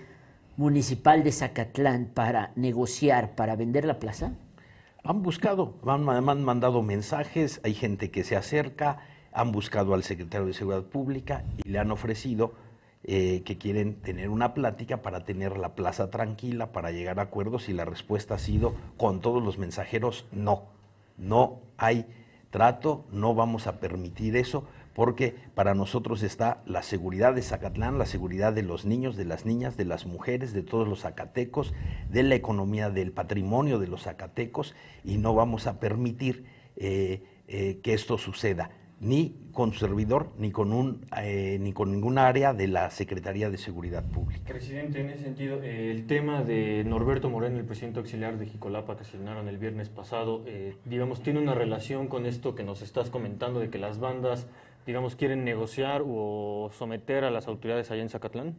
[0.56, 4.32] municipal de Zacatlán para negociar, para vender la plaza?
[5.08, 6.04] Han buscado, han,
[6.44, 8.98] mandado mensajes, hay gente que se acerca,
[9.32, 12.52] han buscado al secretario de Seguridad Pública y le han ofrecido
[13.04, 17.70] eh, que quieren tener una plática para tener la plaza tranquila, para llegar a acuerdos
[17.70, 20.64] y la respuesta ha sido con todos los mensajeros no,
[21.16, 22.04] no hay
[22.50, 24.64] trato, no vamos a permitir eso
[24.98, 29.46] porque para nosotros está la seguridad de Zacatlán, la seguridad de los niños, de las
[29.46, 31.72] niñas, de las mujeres, de todos los zacatecos,
[32.10, 37.78] de la economía, del patrimonio de los zacatecos, y no vamos a permitir eh, eh,
[37.80, 42.52] que esto suceda ni con su servidor, ni con, un, eh, ni con ninguna área
[42.52, 44.42] de la Secretaría de Seguridad Pública.
[44.48, 49.02] Presidente, en ese sentido, el tema de Norberto Moreno, el presidente auxiliar de Jicolapa, que
[49.02, 50.44] asignaron el viernes pasado,
[50.84, 54.48] digamos, tiene una relación con esto que nos estás comentando de que las bandas
[54.88, 58.56] digamos, quieren negociar o someter a las autoridades allá en Zacatlán?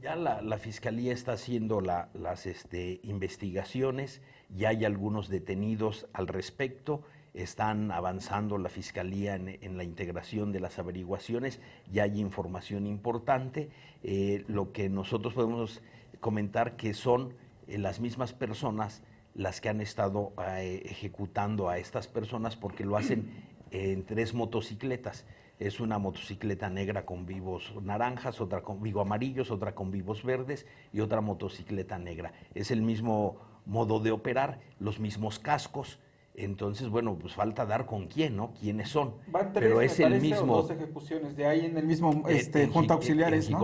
[0.00, 7.02] Ya la, Fiscalía está haciendo las este, investigaciones, ya hay algunos detenidos al respecto,
[7.34, 13.68] están avanzando la Fiscalía en, la integración de las averiguaciones, ya hay información importante.
[14.04, 15.82] Eh, lo que nosotros podemos
[16.20, 17.34] comentar que son
[17.66, 19.02] eh, las mismas personas
[19.34, 23.32] las que han estado eh, ejecutando a estas personas porque lo hacen
[23.72, 25.24] en tres motocicletas
[25.66, 30.66] es una motocicleta negra con vivos naranjas, otra con vivos amarillos, otra con vivos verdes
[30.92, 32.32] y otra motocicleta negra.
[32.54, 35.98] Es el mismo modo de operar, los mismos cascos.
[36.34, 38.54] Entonces, bueno, pues falta dar con quién, ¿no?
[38.54, 39.14] ¿Quiénes son?
[39.28, 40.56] Van tres, Pero me es el parece, o mismo.
[40.56, 43.56] dos ejecuciones de ahí en el mismo Eh, este, en junta auxiliares, En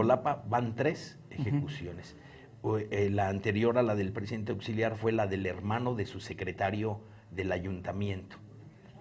[0.48, 2.16] van tres ejecuciones.
[2.90, 7.00] Eh, la anterior a la del presidente auxiliar fue la del hermano de su secretario
[7.30, 8.36] del ayuntamiento.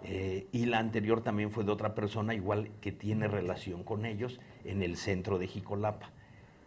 [0.03, 4.39] Eh, y la anterior también fue de otra persona, igual que tiene relación con ellos,
[4.63, 6.11] en el centro de Jicolapa.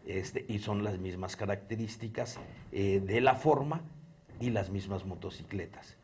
[0.06, 2.40] Este, y son las mismas características
[2.72, 3.82] eh, de la forma
[4.40, 5.96] y las mismas motocicletas.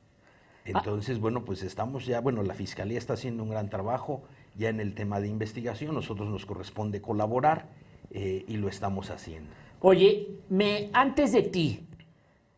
[0.64, 4.24] Entonces, bueno, pues estamos ya, bueno, la Fiscalía está haciendo un gran trabajo
[4.56, 7.68] ya en el tema de investigación, nosotros nos corresponde colaborar
[8.10, 9.50] eh, y lo estamos haciendo.
[9.80, 11.86] Oye, me, antes de ti,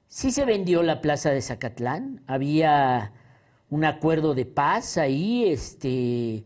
[0.07, 2.23] ¿sí se vendió la plaza de Zacatlán?
[2.27, 3.13] ¿Había
[3.71, 6.45] un acuerdo de paz ahí, este,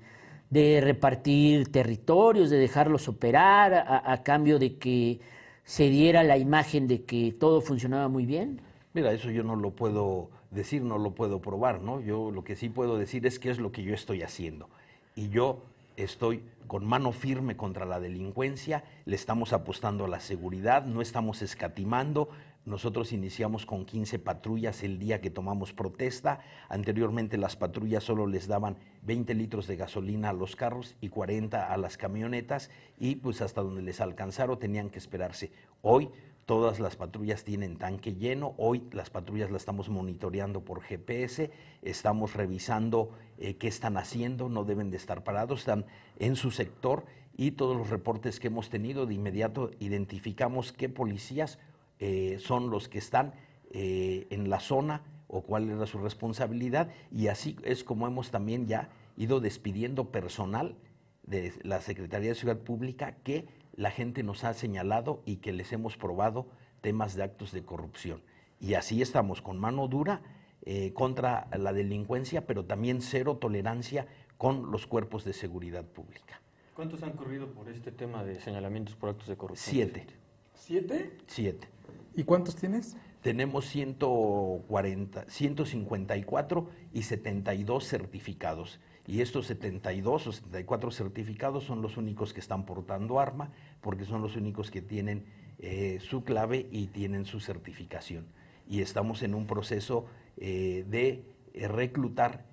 [0.50, 5.20] de repartir territorios, de dejarlos operar a, cambio de que
[5.64, 8.60] se diera la imagen de que todo funcionaba muy bien?
[8.92, 12.00] Mira, eso yo no lo puedo decir, no lo puedo probar, ¿no?
[12.00, 14.68] Yo lo que sí puedo decir es qué es lo que yo estoy haciendo.
[15.16, 15.62] Y yo
[15.96, 21.42] estoy con mano firme contra la delincuencia, le estamos apostando a la seguridad, no estamos
[21.42, 22.28] escatimando.
[22.64, 26.40] Nosotros iniciamos con 15 patrullas el día que tomamos protesta.
[26.68, 31.72] Anteriormente las patrullas solo les daban 20 litros de gasolina a los carros y 40
[31.72, 35.50] a las camionetas y pues hasta donde les alcanzaron tenían que esperarse.
[35.82, 36.10] Hoy
[36.46, 38.54] Todas las patrullas tienen tanque lleno.
[38.56, 41.52] Hoy las patrullas las estamos monitoreando por GPS,
[41.82, 45.86] estamos revisando eh, qué están haciendo, no deben de estar parados, están
[46.18, 47.04] en su sector
[47.36, 51.60] y todos los reportes que hemos tenido de inmediato identificamos qué policías
[52.04, 53.32] eh, son los que están
[53.70, 58.66] eh, en la zona o cuál era su responsabilidad y así es como hemos también
[58.66, 60.74] ya ido despidiendo personal
[61.22, 63.46] de la Secretaría de Ciudad Pública que
[63.76, 66.48] la gente nos ha señalado y que les hemos probado
[66.80, 68.20] temas de actos de corrupción.
[68.58, 70.22] Y así estamos con mano dura
[70.62, 76.42] eh, contra la delincuencia, pero también cero tolerancia con los cuerpos de seguridad pública.
[76.74, 79.72] ¿Cuántos han corrido por este tema de señalamientos por actos de corrupción?
[79.72, 80.06] Siete,
[80.52, 81.16] ¿Siete?
[81.28, 81.71] siete.
[82.14, 82.96] ¿Y cuántos tienes?
[83.22, 88.80] Tenemos 140, 154 y 72 certificados.
[89.06, 93.50] Y estos 72 o 74 certificados son los únicos que están portando arma,
[93.80, 95.24] porque son los únicos que tienen
[95.58, 98.26] eh, su clave y tienen su certificación.
[98.68, 100.06] Y estamos en un proceso
[100.36, 102.50] eh, de eh, reclutar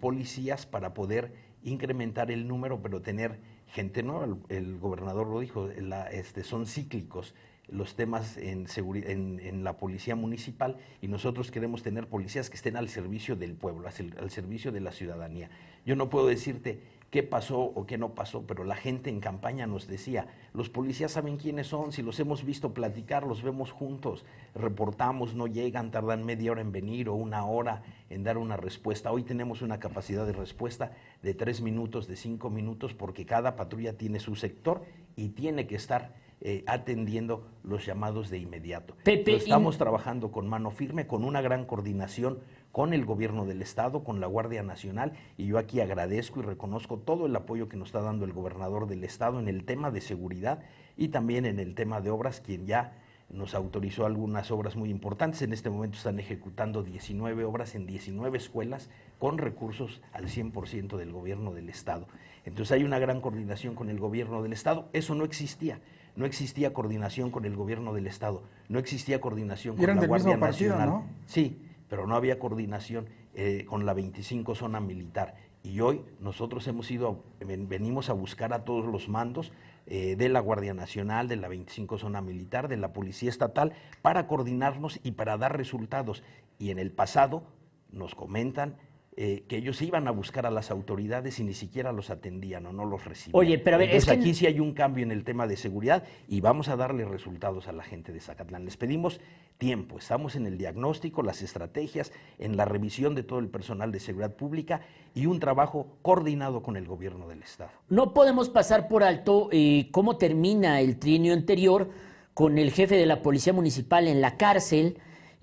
[0.00, 1.30] policías para poder
[1.62, 4.24] incrementar el número, pero tener gente, ¿no?
[4.24, 7.34] El, el gobernador lo dijo, la- este, son cíclicos
[7.68, 12.88] los temas en, en, la policía municipal y nosotros queremos tener policías que estén al
[12.88, 15.50] servicio del pueblo, al servicio de la ciudadanía.
[15.84, 19.66] Yo no puedo decirte qué pasó o qué no pasó, pero la gente en campaña
[19.66, 24.24] nos decía, los policías saben quiénes son, si los hemos visto platicar, los vemos juntos,
[24.54, 29.12] reportamos, no llegan, tardan media hora en venir o una hora en dar una respuesta.
[29.12, 30.92] Hoy tenemos una capacidad de respuesta
[31.22, 34.84] de tres minutos, de cinco minutos, porque cada patrulla tiene su sector
[35.16, 38.94] y tiene que estar eh, atendiendo los llamados de inmediato.
[39.04, 42.38] Pepe, Lo estamos trabajando con mano firme, con una gran coordinación
[42.72, 46.98] con el gobierno del estado, con la Guardia Nacional, y yo aquí agradezco y reconozco
[46.98, 50.00] todo el apoyo que nos está dando el gobernador del estado en el tema de
[50.00, 50.60] seguridad
[50.96, 52.92] y también en el tema de obras, quien ya
[53.30, 55.42] nos autorizó algunas obras muy importantes.
[55.42, 61.12] En este momento están ejecutando 19 obras en 19 escuelas con recursos al 100% del
[61.12, 62.06] gobierno del estado.
[62.44, 64.88] Entonces hay una gran coordinación con el gobierno del estado.
[64.92, 65.80] Eso no existía.
[66.18, 68.42] No existía coordinación con el gobierno del estado.
[68.68, 70.88] No existía coordinación con la Guardia partido, Nacional.
[70.88, 71.06] ¿no?
[71.26, 75.36] Sí, pero no había coordinación eh, con la 25 zona militar.
[75.62, 79.52] Y hoy nosotros hemos ido, venimos a buscar a todos los mandos
[79.86, 84.26] eh, de la Guardia Nacional, de la 25 zona militar, de la Policía Estatal, para
[84.26, 86.24] coordinarnos y para dar resultados.
[86.58, 87.44] Y en el pasado
[87.92, 88.76] nos comentan
[89.20, 92.72] eh, que ellos iban a buscar a las autoridades y ni siquiera los atendían o
[92.72, 93.36] no los recibían.
[93.36, 95.48] Oye, pero a ver, es Entonces, que- aquí sí hay un cambio en el tema
[95.48, 98.64] de seguridad y vamos a darle resultados a la gente de Zacatlán.
[98.64, 99.20] Les pedimos
[99.58, 103.98] tiempo, estamos en el diagnóstico, las estrategias, en la revisión de todo el personal de
[103.98, 104.82] seguridad pública
[105.16, 107.70] y un trabajo coordinado con el gobierno del Estado.
[107.88, 111.90] No podemos pasar por alto eh, cómo termina el trienio anterior
[112.34, 114.98] con el jefe de la Policía Municipal en la cárcel,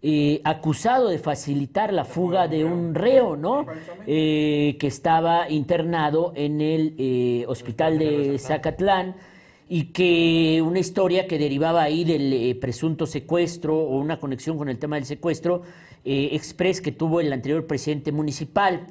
[0.08, 3.66] eh, acusado de facilitar la fuga de un reo, ¿no?
[4.06, 9.16] Eh, que estaba internado en el eh, hospital de Zacatlán
[9.68, 14.70] y que una historia que derivaba ahí del eh, presunto secuestro o una conexión con
[14.70, 15.64] el tema del secuestro
[16.08, 18.86] express que tuvo el anterior presidente municipal.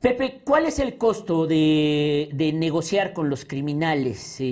[0.00, 4.42] Pepe, ¿cuál es el costo de, de negociar con los criminales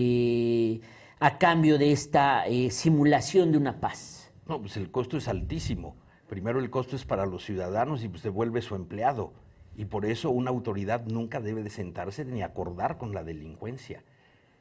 [1.18, 4.23] a cambio de esta simulación de una paz?
[4.46, 5.96] No, pues el costo es altísimo,
[6.28, 9.32] Primero el costo es para los ciudadanos y pues te vuelve su empleado.
[9.76, 14.02] Y por eso una autoridad nunca debe de sentarse ni acordar con la delincuencia.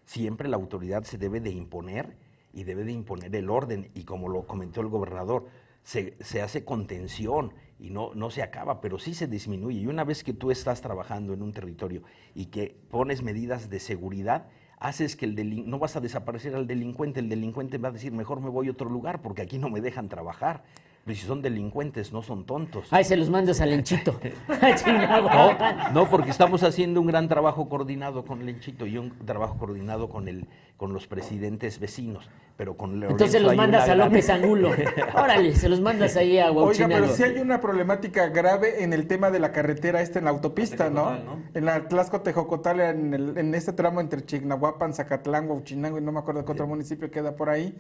[0.06, 2.18] Siempre la autoridad se debe de imponer
[2.52, 3.92] y debe de imponer el orden.
[3.94, 5.48] Y como lo comentó el gobernador,
[5.84, 9.80] se, se hace contención y no, no se acaba, pero sí se disminuye.
[9.80, 12.04] Y una vez que tú estás trabajando en un territorio
[12.36, 14.48] y que pones medidas de seguridad,
[14.80, 18.12] haces que el delin no vas a desaparecer al delincuente, el delincuente va a decir,
[18.12, 20.64] mejor me voy a otro lugar porque aquí no me dejan trabajar.
[21.06, 22.88] Pero si son delincuentes, no son tontos.
[22.92, 24.18] Ay, se los mandas a Lenchito.
[24.88, 30.08] no, no, porque estamos haciendo un gran trabajo coordinado con Lenchito y un trabajo coordinado
[30.10, 30.48] con el,
[30.78, 32.30] con los presidentes vecinos.
[32.56, 34.72] Pero con Lorenzo Entonces los mandas a gran- López Angulo.
[35.16, 36.94] Órale, se los mandas ahí a Oiga, Huauchinango.
[37.08, 40.32] pero sí hay una problemática grave en el tema de la carretera esta en la
[40.32, 41.18] autopista, ¿no?
[41.56, 46.12] En la Tlaxco Tejocotal, en, el- en este tramo entre Chignahuapan, Zacatlán, Huauchinango y no
[46.12, 47.76] me acuerdo qué otro municipio queda por ahí,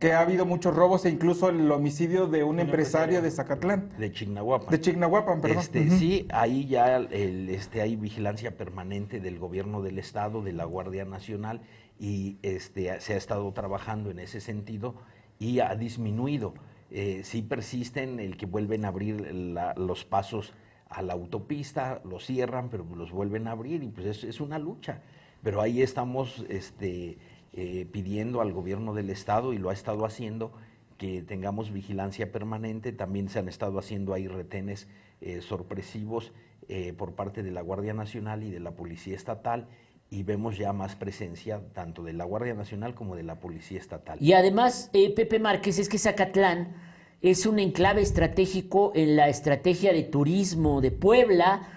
[0.00, 4.10] que ha habido muchos robos e incluso el homicidio de un empresario de Zacatlán, de
[4.10, 4.70] Chignahuapan.
[4.70, 5.58] de Chignahuapan, perdón.
[5.58, 5.90] Este.
[5.90, 11.04] Sí, ahí ya el, este, hay vigilancia permanente del gobierno del estado, de la Guardia
[11.04, 11.60] Nacional
[11.98, 14.94] y este, se ha estado trabajando en ese sentido
[15.38, 16.54] y ha disminuido.
[16.90, 20.54] Eh, sí persisten el que vuelven a abrir la- los pasos
[20.88, 24.58] a la autopista, los cierran, pero los vuelven a abrir y pues es, es una
[24.58, 25.02] lucha.
[25.42, 27.16] Pero ahí estamos este,
[27.52, 30.52] eh, pidiendo al gobierno del estado y lo ha estado haciendo
[30.98, 32.92] que tengamos vigilancia permanente.
[32.92, 34.86] También se han estado haciendo ahí retenes
[35.20, 36.32] eh, sorpresivos
[36.68, 39.66] eh, por parte de la Guardia Nacional y de la Policía Estatal
[40.10, 44.18] y vemos ya más presencia tanto de la Guardia Nacional como de la Policía Estatal.
[44.20, 46.74] Y además, eh, Pepe Márquez, es que Zacatlán
[47.22, 51.68] es un enclave estratégico en la estrategia de turismo de Puebla,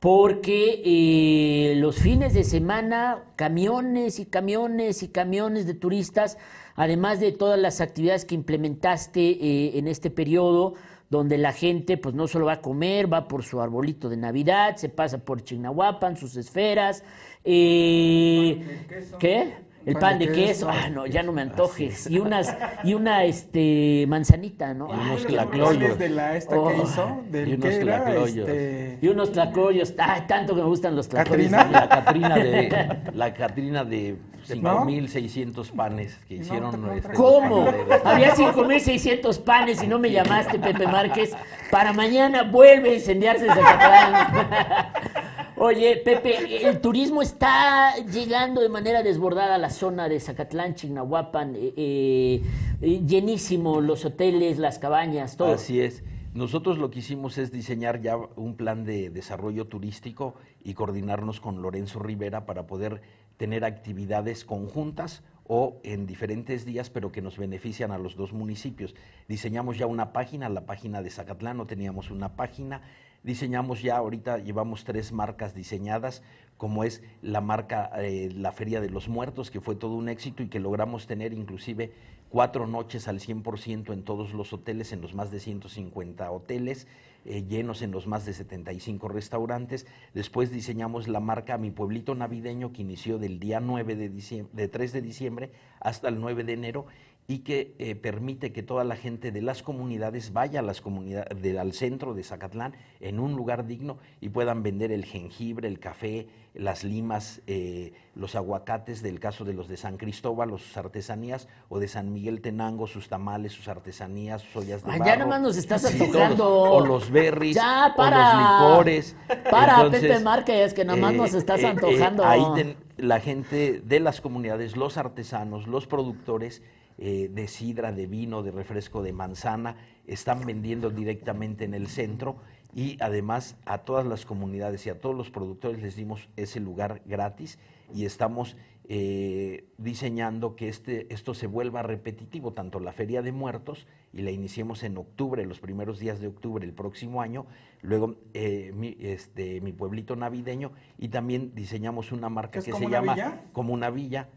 [0.00, 6.38] porque eh, los fines de semana, camiones y camiones y camiones de turistas,
[6.74, 10.72] además de todas las actividades que implementaste eh, en este periodo,
[11.10, 14.76] donde la gente pues no solo va a comer, va por su arbolito de Navidad,
[14.76, 17.04] se pasa por Chignahuapan, sus esferas,
[17.44, 18.86] eh,
[19.18, 19.69] ¿qué?
[19.86, 20.68] El pan, de, queso.
[20.70, 22.08] ah, no, ya no me antojes.
[22.10, 22.54] Y unas,
[22.84, 24.88] y una este manzanita, ¿no?
[24.88, 25.66] Y unos Ay, tlacoyos.
[25.68, 26.68] ¿Cuál es de la esta Oh.
[26.68, 27.20] que hizo?
[27.30, 28.36] Del Y unos tlacoyos.
[28.48, 29.94] este, Y unos tlacoyos.
[29.98, 31.50] Ay, tanto que me gustan los tlacoyos.
[31.50, 31.70] ¿Catrina?
[31.80, 34.16] La Catrina de la Catrina de
[34.60, 34.84] ¿No?
[34.86, 37.64] 5600 panes que No, hicieron no, este, ¿Cómo?
[37.66, 38.00] panaderos.
[38.06, 41.32] Había 5.600 panes y no me llamaste, Pepe Márquez.
[41.70, 44.92] Para mañana vuelve a incendiarse Zacatlán.
[45.62, 51.54] Oye, Pepe, el turismo está llegando de manera desbordada a la zona de Zacatlán, Chignahuapan,
[51.54, 52.42] eh,
[52.80, 55.52] eh, llenísimo los hoteles, las cabañas, todo.
[55.52, 56.02] Así es.
[56.32, 60.34] Nosotros lo que hicimos es diseñar ya un plan de desarrollo turístico
[60.64, 63.02] y coordinarnos con Lorenzo Rivera para poder
[63.36, 68.94] tener actividades conjuntas o en diferentes días, pero que nos benefician a los dos municipios.
[69.28, 72.80] Diseñamos ya una página, la página de Zacatlán, no teníamos una página.
[73.22, 76.22] Diseñamos ya, ahorita llevamos tres marcas diseñadas,
[76.56, 80.42] como es la marca eh, La Feria de los Muertos, que fue todo un éxito
[80.42, 81.92] y que logramos tener inclusive
[82.30, 86.86] cuatro noches al 100% en todos los hoteles, en los más de 150 hoteles,
[87.26, 89.86] eh, llenos en los más de 75 restaurantes.
[90.14, 94.68] Después diseñamos la marca Mi Pueblito Navideño, que inició del día 9 de, diciembre, de
[94.68, 95.50] 3 de diciembre
[95.80, 96.86] hasta el 9 de enero
[97.30, 101.40] y que eh, permite que toda la gente de las comunidades vaya a las comunidades
[101.40, 105.78] de- al centro de Zacatlán en un lugar digno y puedan vender el jengibre, el
[105.78, 110.76] café, las limas, eh, los aguacates, del caso de los de San Cristóbal, o sus
[110.76, 115.10] artesanías, o de San Miguel Tenango, sus tamales, sus artesanías, sus ollas de Ay, barro.
[115.12, 116.48] ya nomás nos estás antojando.
[116.52, 118.34] O los berries, Ya, o para.
[118.34, 119.16] los licores.
[119.48, 122.24] Para, Entonces, Pepe Márquez, que nomás nos estás antojando.
[122.26, 126.60] ahí ten- la gente de las comunidades, los artesanos, los productores
[126.98, 129.76] eh, de sidra, de vino, de refresco de manzana,
[130.06, 132.36] están vendiendo directamente en el centro
[132.74, 137.02] y además a todas las comunidades y a todos los productores les dimos ese lugar
[137.06, 137.58] gratis
[137.94, 138.56] y estamos
[138.92, 144.32] eh, diseñando que este, esto se vuelva repetitivo, tanto la Feria de Muertos, y la
[144.32, 147.46] iniciemos en octubre, los primeros días de octubre el próximo año,
[147.82, 152.88] luego eh, mi, este, mi pueblito navideño, y también diseñamos una marca ¿Es que se
[152.88, 153.44] llama villa?
[153.52, 154.28] Como una Villa,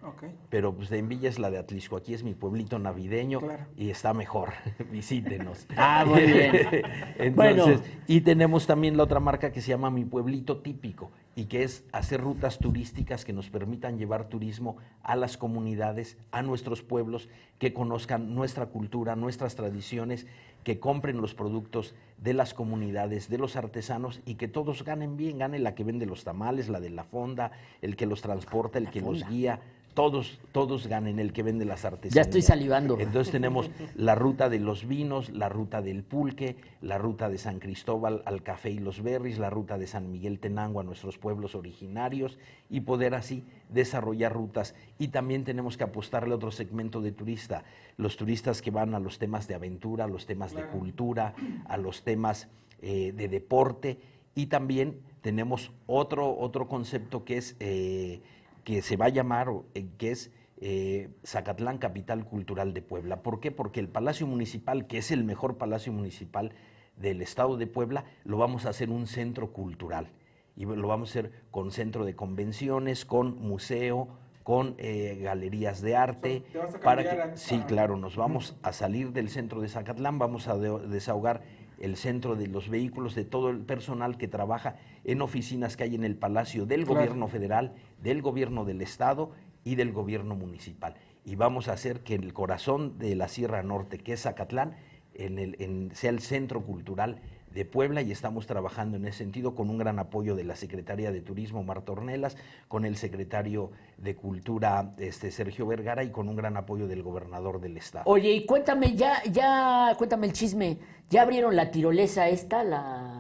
[0.52, 3.66] pero pues en Villa es la de Atlisco, aquí es mi pueblito navideño Claro.
[3.76, 4.50] y está mejor,
[4.92, 5.66] visítenos.
[5.76, 6.56] Ah, muy bien.
[7.18, 7.66] Entonces, Bueno.
[8.06, 11.84] y tenemos también la otra marca que se llama Mi Pueblito Típico y que es
[11.92, 17.28] hacer rutas turísticas que nos permitan llevar turismo a las comunidades, a nuestros pueblos,
[17.58, 20.28] que conozcan nuestra cultura, nuestras tradiciones,
[20.64, 25.40] que compren los productos de las comunidades, de los artesanos y que todos ganen bien,
[25.40, 28.90] gane la que vende los tamales, la de la fonda, el que los transporta, el
[28.90, 29.60] que los guía,
[29.94, 32.16] todos, todos ganen, el que vende las artesanías.
[32.16, 33.00] Ya estoy salivando.
[33.00, 37.60] Entonces tenemos la ruta de los vinos, la ruta del pulque, la ruta de San
[37.60, 41.56] Cristóbal al café y los berries, la ruta de San Miguel Tenango a nuestros pueblos
[41.56, 42.40] originarios
[42.70, 44.76] y poder así desarrollar rutas.
[44.98, 47.64] Y también tenemos que apostarle a otro segmento de turista,
[47.98, 51.36] los turistas que van a los temas de aventura, a los temas de cultura,
[51.66, 52.48] a los temas
[52.82, 53.98] eh, de deporte
[54.36, 57.56] y también tenemos otro, otro concepto que es...
[57.60, 58.22] Eh,
[58.64, 63.22] que se va a llamar, eh, que es eh, Zacatlán Capital Cultural de Puebla.
[63.22, 63.52] ¿Por qué?
[63.52, 66.54] Porque el Palacio Municipal, que es el mejor Palacio Municipal
[66.96, 70.12] del Estado de Puebla, lo vamos a hacer un centro cultural.
[70.56, 74.08] Y lo vamos a hacer con centro de convenciones, con museo,
[74.44, 76.44] con eh, galerías de arte.
[76.84, 81.42] para que, sí, claro, nos vamos a salir del centro de Zacatlán, vamos a desahogar
[81.80, 85.96] el centro de los vehículos, de todo el personal que trabaja en oficinas que hay
[85.96, 89.32] en el Palacio del Gobierno Federal, del Gobierno del Estado
[89.64, 90.96] y del Gobierno Municipal.
[91.26, 94.76] Y vamos a hacer que el corazón de la Sierra Norte, que es Zacatlán,
[95.14, 97.22] en el, sea el centro cultural
[97.54, 101.12] de Puebla y estamos trabajando en ese sentido con un gran apoyo de la Secretaría
[101.12, 102.36] de Turismo, Marta Ornelas,
[102.68, 107.62] con el secretario de Cultura, este, Sergio Vergara, y con un gran apoyo del gobernador
[107.62, 108.06] del estado.
[108.08, 110.80] Oye, y cuéntame, ya, ya, cuéntame el chisme,
[111.10, 113.13] ¿ya abrieron la tirolesa esta, la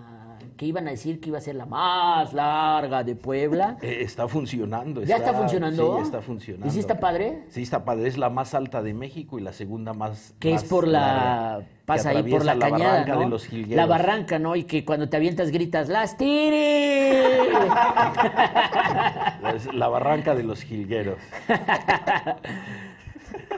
[0.56, 3.78] que iban a decir que iba a ser la más larga de Puebla.
[3.84, 5.04] Eh, está funcionando.
[5.04, 5.98] ¿Ya está, funcionando?
[5.98, 6.68] Sí, está funcionando.
[6.68, 7.44] ¿Y sí está padre?
[7.50, 8.08] Sí, está padre.
[8.08, 10.36] Es la más alta de México y la segunda más.
[10.40, 11.64] Que es por la.
[11.86, 13.00] pasa ahí por la, cañada.
[13.00, 13.76] Barranca de los jilgueros.
[13.76, 14.56] La barranca, ¿no?
[14.56, 17.50] Y que cuando te avientas gritas, ¡las tire!
[19.74, 21.18] la barranca de los jilgueros.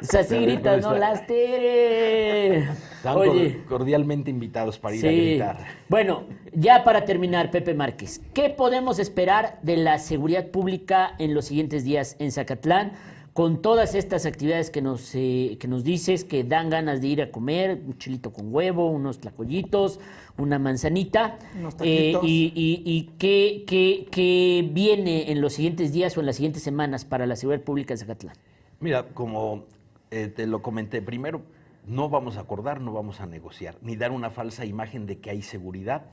[0.02, 2.70] O sea, así gritas, no las tires.
[2.98, 5.58] Están cordialmente invitados para ir a gritar.
[5.90, 6.24] Bueno,
[6.54, 11.84] ya para terminar, Pepe Márquez, ¿qué podemos esperar de la seguridad pública en los siguientes
[11.84, 12.94] días en Zacatlán?
[13.34, 17.22] Con todas estas actividades que nos, eh, que nos dices, que dan ganas de ir
[17.22, 20.00] a comer, un chilito con huevo, unos tlacoyitos,
[20.38, 21.38] una manzanita.
[21.82, 23.66] Eh, y, y, qué,
[24.10, 27.94] qué viene en los siguientes días o en las siguientes semanas para la seguridad pública
[27.94, 28.36] en Zacatlán?
[28.80, 29.66] Mira, como
[30.16, 31.42] eh, te lo comenté primero,
[31.86, 35.30] no vamos a acordar, no vamos a negociar, ni dar una falsa imagen de que
[35.30, 36.06] hay seguridad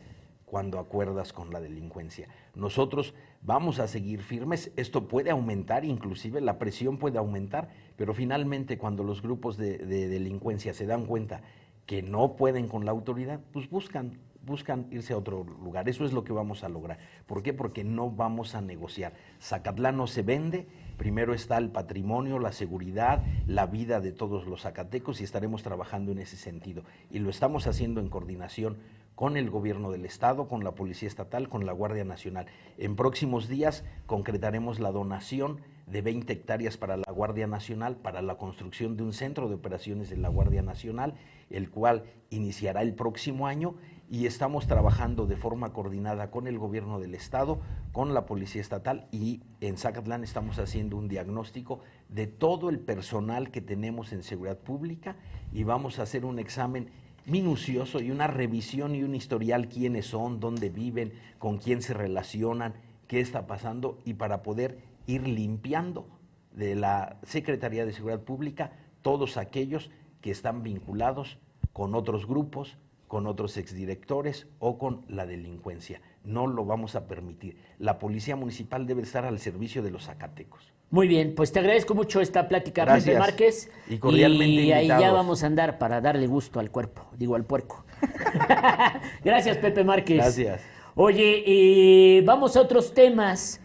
[0.45, 2.27] cuando acuerdas con la delincuencia.
[2.57, 8.77] Nosotros vamos a seguir firmes, esto puede aumentar, inclusive la presión puede aumentar, pero finalmente
[8.77, 11.43] cuando los grupos de, de delincuencia se dan cuenta
[11.87, 15.89] que no pueden con la autoridad, pues buscan buscan irse a otro lugar.
[15.89, 16.99] Eso es lo que vamos a lograr.
[17.27, 17.53] ¿Por qué?
[17.53, 19.13] Porque no vamos a negociar.
[19.41, 20.67] Zacatlán no se vende,
[20.97, 26.13] primero está el patrimonio, la seguridad, la vida de todos los zacatecos y estaremos trabajando
[26.13, 26.83] en ese sentido.
[27.11, 28.79] Y lo estamos haciendo en coordinación
[29.15, 32.47] con el gobierno del estado, con la Policía Estatal, con la Guardia Nacional.
[32.79, 38.37] En próximos días concretaremos la donación de 20 hectáreas para la Guardia Nacional, para la
[38.37, 41.15] construcción de un centro de operaciones de la Guardia Nacional,
[41.51, 43.75] el cual iniciará el próximo año
[44.13, 49.09] y estamos trabajando de forma coordinada con el gobierno del estado, con la policía estatal
[49.11, 54.59] y en Zacatlán estamos haciendo un diagnóstico de todo el personal que tenemos en seguridad
[54.59, 55.17] pública
[55.51, 56.91] y vamos a hacer un examen
[57.25, 62.75] minucioso y una revisión y un historial quiénes son, dónde viven, con quién se relacionan,
[63.09, 66.07] qué está pasando y para poder ir limpiando
[66.53, 69.91] de la Secretaría de Seguridad Pública todos aquellos
[70.21, 71.39] que están vinculados
[71.73, 72.77] con otros grupos,
[73.13, 76.01] con otros exdirectores o con la delincuencia.
[76.25, 77.59] No lo vamos a permitir.
[77.79, 80.73] La policía municipal debe estar al servicio de los zacatecos.
[80.89, 83.71] Muy bien, pues te agradezco mucho esta plática, Pepe Márquez.
[83.87, 87.45] Y cordialmente Y ahí ya vamos a andar para darle gusto al cuerpo, digo al
[87.45, 87.85] puerco.
[89.23, 90.17] Gracias, Pepe Márquez.
[90.17, 90.63] Gracias.
[90.95, 93.61] Oye, eh, vamos a otros temas.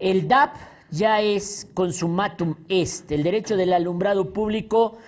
[0.00, 0.56] El DAP
[0.90, 4.98] ya es consumatum est, el derecho del alumbrado público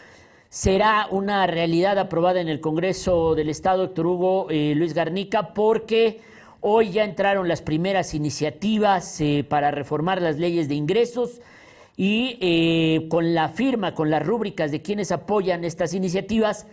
[0.53, 6.21] será una realidad aprobada en el Congreso del Estado, Héctor Hugo eh, Luis Garnica, porque
[6.61, 11.41] hoy ya entraron las primeras iniciativas eh, para reformar las leyes de ingresos
[11.97, 16.67] y eh, con la firma, con las rúbricas de quienes apoyan estas iniciativas,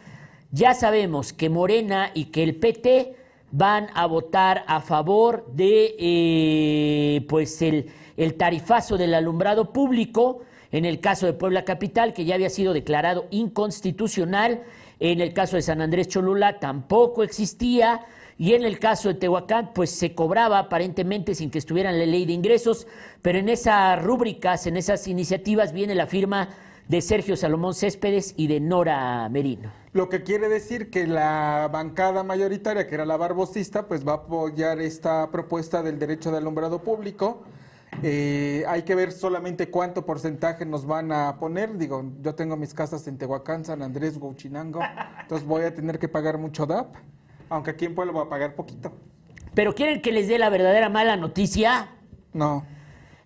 [0.51, 3.15] ya sabemos que Morena y que el PT
[3.51, 7.85] van a votar a favor de pues el,
[8.17, 10.41] el tarifazo del alumbrado público
[10.71, 14.63] en el caso de Puebla Capital, que ya había sido declarado inconstitucional,
[14.99, 18.05] en el caso de San Andrés Cholula tampoco existía,
[18.37, 22.05] y en el caso de Tehuacán, pues se cobraba aparentemente sin que estuviera en la
[22.05, 22.87] ley de ingresos,
[23.21, 26.49] pero en esas rúbricas, en esas iniciativas viene la firma
[26.87, 29.71] de Sergio Salomón Céspedes y de Nora Merino.
[29.91, 34.15] Lo que quiere decir que la bancada mayoritaria, que era la barbosista, pues va a
[34.15, 37.43] apoyar esta propuesta del derecho de alumbrado público
[38.03, 41.77] Eh, hay que ver solamente cuánto porcentaje nos van a poner.
[41.77, 44.79] Digo, yo tengo mis casas en Tehuacán, San Andrés, Huachinango,
[45.21, 46.95] entonces voy a tener que pagar mucho DAP,
[47.49, 48.91] aunque aquí en Puebla voy a pagar poquito.
[49.53, 51.89] Pero quieren que les dé la verdadera mala noticia.
[52.33, 52.65] No.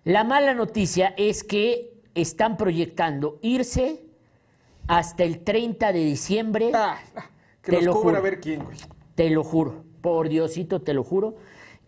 [0.04, 4.04] La mala noticia es que están proyectando irse
[4.88, 6.72] hasta el 30 de diciembre.
[6.74, 6.98] Ah,
[7.62, 8.16] que Te los lo cubra juro.
[8.18, 8.76] a ver quién, güey.
[9.14, 11.36] Te lo juro, por Diosito, te lo juro.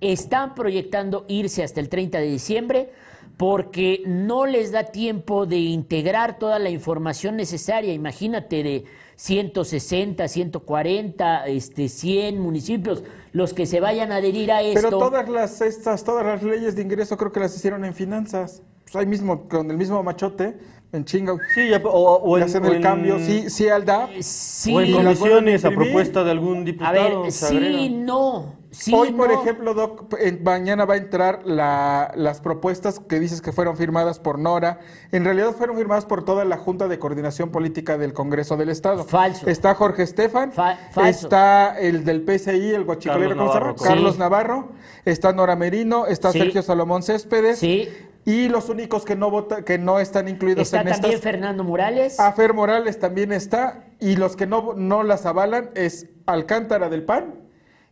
[0.01, 2.91] Están proyectando irse hasta el 30 de diciembre
[3.37, 7.93] porque no les da tiempo de integrar toda la información necesaria.
[7.93, 8.85] Imagínate de
[9.17, 14.81] 160, 140, este, 100 municipios, los que se vayan a adherir a esto.
[14.89, 18.63] Pero todas las estas, todas las leyes de ingreso creo que las hicieron en finanzas.
[18.85, 20.57] Pues ahí mismo, con el mismo machote,
[20.93, 21.35] en chinga.
[21.55, 24.11] Sí, ya- o, o en, hacen o el en- cambio, sí, sí al DAP.
[24.21, 27.23] Sí, o en a comisiones a propuesta de algún a diputado.
[27.23, 28.55] ver, se sí, no.
[28.79, 33.41] Sí, Hoy, por ejemplo, Doc, en- mañana va a entrar la- las propuestas que dices
[33.41, 34.81] que fueron firmadas por Nora.
[35.13, 39.05] En realidad fueron firmadas por toda la Junta de Coordinación Política del Congreso del Estado.
[39.05, 39.49] Falso.
[39.49, 41.27] Está Jorge Estefan, Fa- falso.
[41.27, 43.47] está el del PCI, el guachicolero, Carlos.
[43.55, 44.19] Navarro, Carlos sí.
[44.19, 44.69] Navarro,
[45.05, 46.39] está Nora Merino, está Sí.
[46.39, 47.59] Sergio Salomón Céspedes.
[47.59, 47.89] Sí.
[48.25, 51.21] Y los únicos que no vota, que no están incluidos Está en también estas.
[51.23, 52.19] Fernando Morales.
[52.19, 53.85] A Fer Morales también está.
[54.01, 57.46] Y los que no, no las avalan es Alcántara del PAN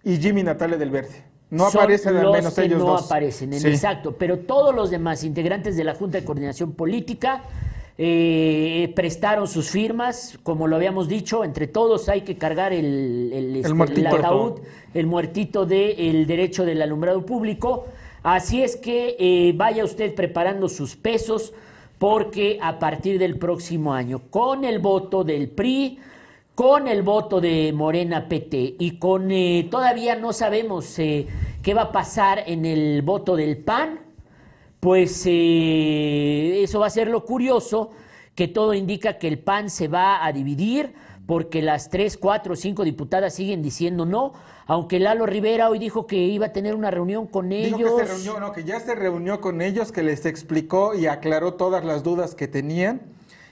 [0.05, 1.25] y Jimmy Natale del Verde.
[1.51, 3.05] No Son aparecen al menos que ellos no dos.
[3.07, 3.69] aparecen, en Sí.
[3.69, 4.13] exacto.
[4.19, 7.43] Pero todos los demás integrantes de la Junta de Coordinación Política
[7.97, 13.57] eh, prestaron sus firmas, como lo habíamos dicho, entre todos hay que cargar el, el,
[13.57, 14.09] este, muertito.
[14.17, 14.53] ataúd,
[14.95, 17.87] el muertito del derecho del alumbrado público.
[18.25, 21.53] Así es que eh, vaya usted preparando sus pesos,
[21.99, 26.01] porque a partir del próximo año, con el voto del PRI,
[26.55, 31.27] con el voto de Morena PT y con eh, todavía no sabemos eh,
[31.63, 34.01] qué va a pasar en el voto del PAN,
[34.79, 37.91] pues eh, eso va a ser lo curioso,
[38.35, 40.95] que todo indica que el PAN se va a dividir
[41.27, 44.35] porque las tres, cuatro, cinco diputadas siguen diciendo no,
[44.67, 48.01] aunque Lalo Rivera hoy dijo que iba a tener una reunión con Dijo ellos.
[48.01, 51.55] que se reunió, no, que ya se reunió con ellos, que les explicó y aclaró
[51.55, 53.01] todas las dudas que tenían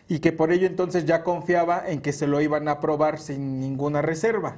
[0.09, 3.61] y que por ello entonces ya confiaba en que se lo iban a aprobar sin
[3.61, 4.57] ninguna reserva.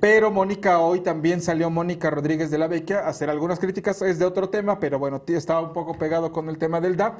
[0.00, 4.18] Pero Mónica hoy también salió Mónica Rodríguez de la Vecchia a hacer algunas críticas, es
[4.18, 7.18] de otro tema, pero bueno, estaba un poco pegado con el tema del DAP.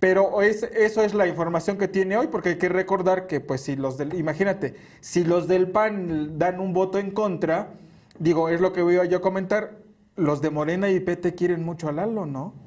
[0.00, 3.62] Pero es, eso es la información que tiene hoy, porque hay que recordar que, pues,
[3.62, 7.74] si los del, imagínate, si los del PAN dan un voto en contra,
[8.18, 9.78] digo, es lo que voy a yo comentar,
[10.16, 12.65] los de Morena y PT quieren mucho a Lalo, ¿no?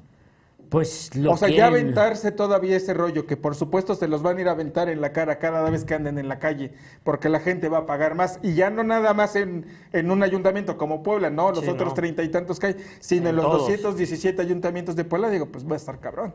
[0.70, 4.38] Pues lo o sea, ya aventarse todavía ese rollo, que por supuesto se los van
[4.38, 7.28] a ir a aventar en la cara cada vez que anden en la calle, porque
[7.28, 10.78] la gente va a pagar más, y ya no nada más en, en un ayuntamiento
[10.78, 11.94] como Puebla, no, los Sí, otros no.
[11.96, 13.62] treinta y tantos que hay, sino en, En los todos.
[13.62, 16.34] 217 ayuntamientos de Puebla, digo, pues va a estar cabrón.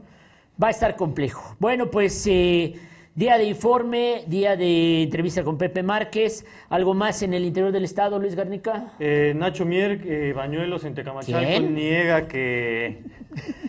[0.60, 1.56] Va a estar complejo.
[1.60, 2.74] Bueno, pues eh,
[3.14, 6.44] día de informe, día de entrevista con Pepe Márquez.
[6.68, 8.92] ¿Algo más en el interior del estado, Luis Garnica?
[8.98, 11.74] Eh, Nacho Mier, eh, Bañuelos en Tecamachalco, ¿Quién?
[11.74, 12.98] niega que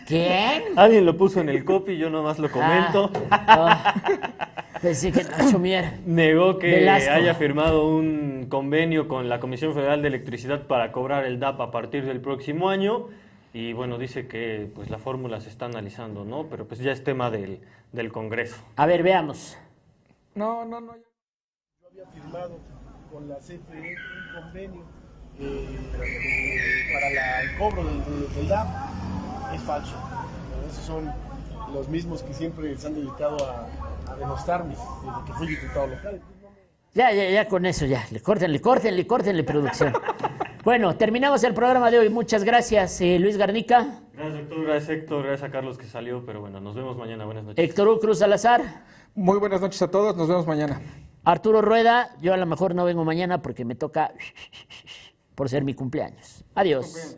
[0.08, 0.64] ¿Quién?
[0.76, 3.12] alguien lo puso en el copy, yo nomás lo comento.
[3.30, 4.34] Ah, ah,
[4.82, 6.00] pensé que Nacho Mier.
[6.06, 7.12] Negó que Velasco.
[7.14, 11.72] haya firmado un convenio con la Comisión Federal de Electricidad para cobrar el DAP a
[11.72, 13.08] partir del próximo año.
[13.56, 16.48] Y bueno, dice que pues la fórmula se está analizando, ¿no?
[16.50, 17.62] Pero pues ya es tema del,
[17.94, 18.58] del Congreso.
[18.76, 19.58] A ver, veamos.
[20.34, 20.94] No, no, no.
[20.98, 22.58] Yo había firmado
[23.10, 24.84] con la CFE un convenio
[25.40, 28.68] eh, para la- el cobro del, del- del DAP.
[29.56, 29.96] Es falso.
[30.70, 31.10] Esos son
[31.74, 36.22] los mismos que siempre se han dedicado a, a denostarme desde que fui diputado local.
[36.94, 38.06] Ya, ya, ya con eso, ya.
[38.12, 39.94] Le córtenle, córtenle, córtenle, producción.
[40.66, 42.10] Bueno, terminamos el programa de hoy.
[42.10, 44.64] Muchas gracias, eh, Luis Garnica, Gracias, doctor.
[44.64, 45.24] Gracias, Héctor.
[45.24, 46.26] Gracias a Carlos que salió.
[46.26, 47.24] Pero bueno, nos vemos mañana.
[47.24, 47.64] Buenas noches.
[47.64, 48.64] Héctor Hugo Cruz Salazar,
[49.14, 50.82] Muy buenas noches a todos, nos vemos mañana.
[51.24, 52.16] Arturo Rueda.
[52.20, 54.12] Yo a lo mejor no vengo mañana porque me toca
[55.36, 56.44] por ser mi cumpleaños.
[56.56, 57.14] Adiós.